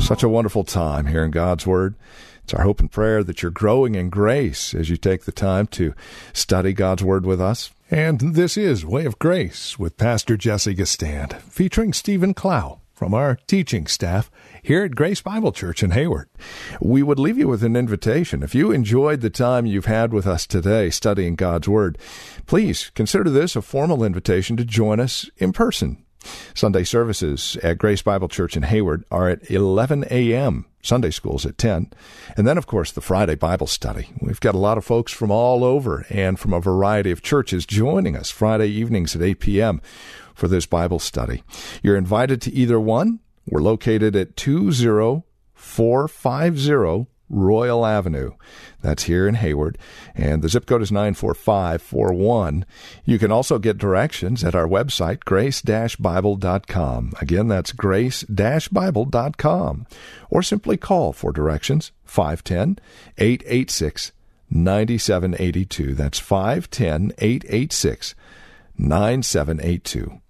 Such 0.00 0.24
a 0.24 0.28
wonderful 0.28 0.64
time 0.64 1.06
here 1.06 1.24
in 1.24 1.30
God's 1.30 1.66
Word. 1.66 1.94
It's 2.42 2.52
our 2.52 2.62
hope 2.62 2.80
and 2.80 2.90
prayer 2.90 3.24
that 3.24 3.40
you're 3.40 3.50
growing 3.50 3.94
in 3.94 4.10
grace 4.10 4.74
as 4.74 4.90
you 4.90 4.98
take 4.98 5.24
the 5.24 5.32
time 5.32 5.66
to 5.68 5.94
study 6.32 6.72
God's 6.72 7.02
Word 7.02 7.24
with 7.24 7.40
us. 7.40 7.70
And 7.94 8.34
this 8.34 8.56
is 8.56 8.84
Way 8.84 9.04
of 9.04 9.20
Grace 9.20 9.78
with 9.78 9.96
Pastor 9.96 10.36
Jesse 10.36 10.74
Gistand, 10.74 11.40
featuring 11.42 11.92
Stephen 11.92 12.34
Clow 12.34 12.80
from 12.92 13.14
our 13.14 13.38
teaching 13.46 13.86
staff 13.86 14.32
here 14.64 14.82
at 14.82 14.96
Grace 14.96 15.22
Bible 15.22 15.52
Church 15.52 15.80
in 15.80 15.92
Hayward. 15.92 16.28
We 16.80 17.04
would 17.04 17.20
leave 17.20 17.38
you 17.38 17.46
with 17.46 17.62
an 17.62 17.76
invitation. 17.76 18.42
If 18.42 18.52
you 18.52 18.72
enjoyed 18.72 19.20
the 19.20 19.30
time 19.30 19.64
you've 19.64 19.84
had 19.84 20.12
with 20.12 20.26
us 20.26 20.44
today 20.44 20.90
studying 20.90 21.36
God's 21.36 21.68
Word, 21.68 21.96
please 22.46 22.90
consider 22.96 23.30
this 23.30 23.54
a 23.54 23.62
formal 23.62 24.02
invitation 24.02 24.56
to 24.56 24.64
join 24.64 24.98
us 24.98 25.30
in 25.36 25.52
person 25.52 26.03
Sunday 26.54 26.84
services 26.84 27.56
at 27.62 27.78
Grace 27.78 28.02
Bible 28.02 28.28
Church 28.28 28.56
in 28.56 28.64
Hayward 28.64 29.04
are 29.10 29.28
at 29.28 29.50
11 29.50 30.04
a.m. 30.10 30.66
Sunday 30.82 31.10
schools 31.10 31.44
at 31.46 31.58
10. 31.58 31.90
And 32.36 32.46
then, 32.46 32.58
of 32.58 32.66
course, 32.66 32.92
the 32.92 33.00
Friday 33.00 33.34
Bible 33.34 33.66
study. 33.66 34.10
We've 34.20 34.40
got 34.40 34.54
a 34.54 34.58
lot 34.58 34.78
of 34.78 34.84
folks 34.84 35.12
from 35.12 35.30
all 35.30 35.64
over 35.64 36.04
and 36.10 36.38
from 36.38 36.52
a 36.52 36.60
variety 36.60 37.10
of 37.10 37.22
churches 37.22 37.64
joining 37.66 38.16
us 38.16 38.30
Friday 38.30 38.68
evenings 38.68 39.16
at 39.16 39.22
8 39.22 39.40
p.m. 39.40 39.80
for 40.34 40.46
this 40.46 40.66
Bible 40.66 40.98
study. 40.98 41.42
You're 41.82 41.96
invited 41.96 42.42
to 42.42 42.52
either 42.52 42.78
one. 42.78 43.20
We're 43.46 43.62
located 43.62 44.14
at 44.16 44.36
20450 44.36 47.13
Royal 47.28 47.84
Avenue. 47.86 48.32
That's 48.82 49.04
here 49.04 49.26
in 49.26 49.36
Hayward. 49.36 49.78
And 50.14 50.42
the 50.42 50.48
zip 50.48 50.66
code 50.66 50.82
is 50.82 50.92
94541. 50.92 52.66
You 53.04 53.18
can 53.18 53.32
also 53.32 53.58
get 53.58 53.78
directions 53.78 54.44
at 54.44 54.54
our 54.54 54.68
website, 54.68 55.20
grace-bible.com. 55.20 57.12
Again, 57.20 57.48
that's 57.48 57.72
grace-bible.com. 57.72 59.86
Or 60.30 60.42
simply 60.42 60.76
call 60.76 61.12
for 61.12 61.32
directions, 61.32 61.90
510 62.04 62.78
886 63.18 64.12
9782. 64.50 65.94
That's 65.94 66.18
510 66.18 67.12
886 67.18 68.14
9782. 68.76 70.20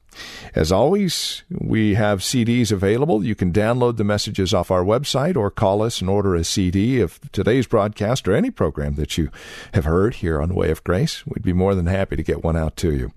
As 0.54 0.70
always, 0.70 1.42
we 1.50 1.94
have 1.94 2.20
CDs 2.20 2.70
available. 2.70 3.24
You 3.24 3.34
can 3.34 3.52
download 3.52 3.96
the 3.96 4.04
messages 4.04 4.54
off 4.54 4.70
our 4.70 4.84
website 4.84 5.36
or 5.36 5.50
call 5.50 5.82
us 5.82 6.00
and 6.00 6.10
order 6.10 6.34
a 6.34 6.44
CD 6.44 7.00
of 7.00 7.20
today's 7.32 7.66
broadcast 7.66 8.28
or 8.28 8.34
any 8.34 8.50
program 8.50 8.94
that 8.94 9.18
you 9.18 9.30
have 9.72 9.84
heard 9.84 10.16
here 10.16 10.40
on 10.40 10.54
Way 10.54 10.70
of 10.70 10.84
Grace. 10.84 11.26
We'd 11.26 11.42
be 11.42 11.52
more 11.52 11.74
than 11.74 11.86
happy 11.86 12.16
to 12.16 12.22
get 12.22 12.44
one 12.44 12.56
out 12.56 12.76
to 12.78 12.92
you. 12.92 13.12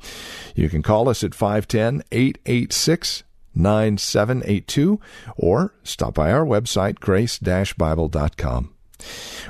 You 0.56 0.70
can 0.70 0.82
call 0.82 1.10
us 1.10 1.24
at 1.24 1.36
510 1.36 2.04
886 2.12 3.24
9782 3.56 5.00
or 5.36 5.74
stop 5.84 6.14
by 6.14 6.32
our 6.32 6.46
website, 6.46 7.00
grace 7.00 7.40
bible.com. 7.40 8.77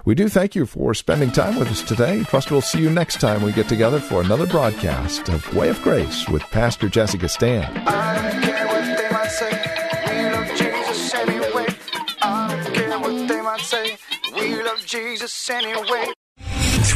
We 0.06 0.16
do 0.16 0.30
thank 0.30 0.56
you 0.56 0.66
for 0.66 0.94
spending 0.94 1.32
time 1.32 1.58
with 1.58 1.70
us 1.70 1.82
today. 1.82 2.24
Trust 2.24 2.52
we'll 2.52 2.62
see 2.62 2.80
you 2.80 2.90
next 2.90 3.20
time 3.20 3.42
we 3.42 3.52
get 3.52 3.68
together 3.68 4.00
for 4.00 4.22
another 4.22 4.46
broadcast 4.46 5.30
of 5.30 5.54
Way 5.54 5.70
of 5.70 5.82
Grace 5.82 6.28
with 6.30 6.44
Pastor 6.44 6.90
Jesse 6.90 7.18
Gistand. 7.18 7.74